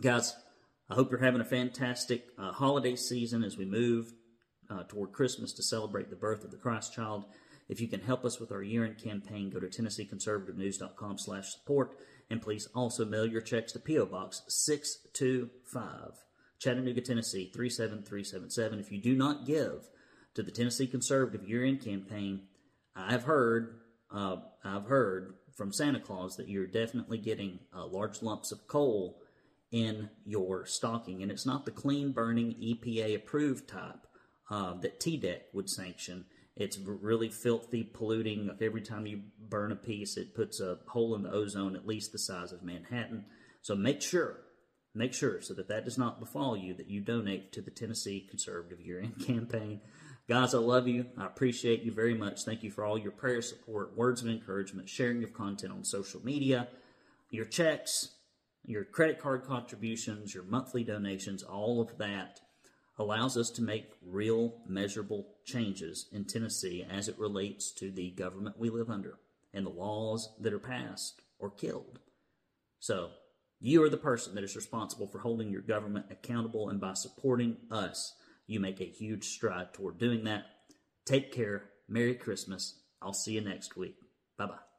Guys, 0.00 0.34
I 0.90 0.94
hope 0.94 1.10
you're 1.10 1.20
having 1.20 1.40
a 1.40 1.44
fantastic 1.44 2.26
uh, 2.38 2.52
holiday 2.52 2.96
season 2.96 3.44
as 3.44 3.56
we 3.56 3.64
move 3.64 4.12
uh, 4.72 4.84
toward 4.88 5.12
Christmas 5.12 5.52
to 5.54 5.62
celebrate 5.62 6.10
the 6.10 6.16
birth 6.16 6.44
of 6.44 6.50
the 6.50 6.56
Christ 6.56 6.94
child. 6.94 7.24
If 7.68 7.80
you 7.80 7.88
can 7.88 8.00
help 8.00 8.24
us 8.24 8.40
with 8.40 8.52
our 8.52 8.62
year-end 8.62 8.98
campaign, 8.98 9.50
go 9.50 9.60
to 9.60 9.66
TennesseeConservativeNews.com 9.66 11.18
slash 11.18 11.52
support, 11.52 11.96
and 12.30 12.42
please 12.42 12.68
also 12.74 13.04
mail 13.04 13.26
your 13.26 13.40
checks 13.40 13.72
to 13.72 13.78
P.O. 13.78 14.06
Box 14.06 14.42
625, 14.48 16.24
Chattanooga, 16.58 17.00
Tennessee 17.00 17.50
37377. 17.54 18.78
If 18.78 18.92
you 18.92 19.00
do 19.00 19.14
not 19.14 19.46
give 19.46 19.88
to 20.34 20.42
the 20.42 20.50
Tennessee 20.50 20.86
Conservative 20.86 21.48
year-end 21.48 21.82
campaign, 21.82 22.42
I've 22.94 23.24
heard, 23.24 23.80
uh, 24.10 24.36
I've 24.64 24.86
heard 24.86 25.34
from 25.56 25.72
Santa 25.72 26.00
Claus 26.00 26.36
that 26.36 26.48
you're 26.48 26.66
definitely 26.66 27.18
getting 27.18 27.60
uh, 27.74 27.86
large 27.86 28.22
lumps 28.22 28.52
of 28.52 28.66
coal 28.66 29.18
in 29.70 30.10
your 30.26 30.66
stocking, 30.66 31.22
and 31.22 31.30
it's 31.30 31.46
not 31.46 31.64
the 31.64 31.70
clean 31.70 32.12
burning 32.12 32.54
EPA 32.54 33.16
approved 33.16 33.68
type 33.68 34.06
uh, 34.52 34.74
that 34.74 35.00
TDEC 35.00 35.40
would 35.54 35.70
sanction. 35.70 36.26
It's 36.56 36.78
really 36.78 37.30
filthy, 37.30 37.82
polluting. 37.82 38.50
Every 38.60 38.82
time 38.82 39.06
you 39.06 39.22
burn 39.48 39.72
a 39.72 39.76
piece, 39.76 40.18
it 40.18 40.34
puts 40.34 40.60
a 40.60 40.78
hole 40.86 41.14
in 41.14 41.22
the 41.22 41.32
ozone 41.32 41.74
at 41.74 41.86
least 41.86 42.12
the 42.12 42.18
size 42.18 42.52
of 42.52 42.62
Manhattan. 42.62 43.24
So 43.62 43.74
make 43.74 44.02
sure, 44.02 44.40
make 44.94 45.14
sure 45.14 45.40
so 45.40 45.54
that 45.54 45.68
that 45.68 45.86
does 45.86 45.96
not 45.96 46.20
befall 46.20 46.54
you 46.54 46.74
that 46.74 46.90
you 46.90 47.00
donate 47.00 47.50
to 47.52 47.62
the 47.62 47.70
Tennessee 47.70 48.26
Conservative 48.28 48.78
Year-End 48.78 49.24
Campaign. 49.26 49.80
Guys, 50.28 50.54
I 50.54 50.58
love 50.58 50.86
you. 50.86 51.06
I 51.16 51.24
appreciate 51.24 51.82
you 51.82 51.90
very 51.90 52.14
much. 52.14 52.42
Thank 52.42 52.62
you 52.62 52.70
for 52.70 52.84
all 52.84 52.98
your 52.98 53.10
prayer 53.10 53.40
support, 53.40 53.96
words 53.96 54.20
of 54.20 54.28
encouragement, 54.28 54.86
sharing 54.86 55.24
of 55.24 55.32
content 55.32 55.72
on 55.72 55.82
social 55.82 56.22
media, 56.22 56.68
your 57.30 57.46
checks, 57.46 58.16
your 58.66 58.84
credit 58.84 59.18
card 59.18 59.44
contributions, 59.46 60.34
your 60.34 60.44
monthly 60.44 60.84
donations, 60.84 61.42
all 61.42 61.80
of 61.80 61.96
that 61.96 62.40
allows 62.98 63.36
us 63.36 63.50
to 63.50 63.62
make 63.62 63.92
real 64.02 64.54
measurable 64.66 65.26
changes 65.44 66.08
in 66.12 66.24
Tennessee 66.24 66.84
as 66.88 67.08
it 67.08 67.18
relates 67.18 67.72
to 67.72 67.90
the 67.90 68.10
government 68.10 68.58
we 68.58 68.70
live 68.70 68.90
under 68.90 69.18
and 69.54 69.66
the 69.66 69.70
laws 69.70 70.32
that 70.40 70.52
are 70.52 70.58
passed 70.58 71.22
or 71.38 71.50
killed. 71.50 71.98
So, 72.78 73.10
you 73.60 73.82
are 73.84 73.88
the 73.88 73.96
person 73.96 74.34
that 74.34 74.44
is 74.44 74.56
responsible 74.56 75.06
for 75.06 75.20
holding 75.20 75.50
your 75.50 75.62
government 75.62 76.06
accountable, 76.10 76.68
and 76.68 76.80
by 76.80 76.94
supporting 76.94 77.58
us, 77.70 78.14
you 78.46 78.58
make 78.58 78.80
a 78.80 78.84
huge 78.84 79.24
stride 79.24 79.72
toward 79.72 79.98
doing 79.98 80.24
that. 80.24 80.46
Take 81.06 81.32
care. 81.32 81.70
Merry 81.88 82.16
Christmas. 82.16 82.80
I'll 83.00 83.12
see 83.12 83.32
you 83.32 83.40
next 83.40 83.76
week. 83.76 83.96
Bye 84.36 84.46
bye. 84.46 84.71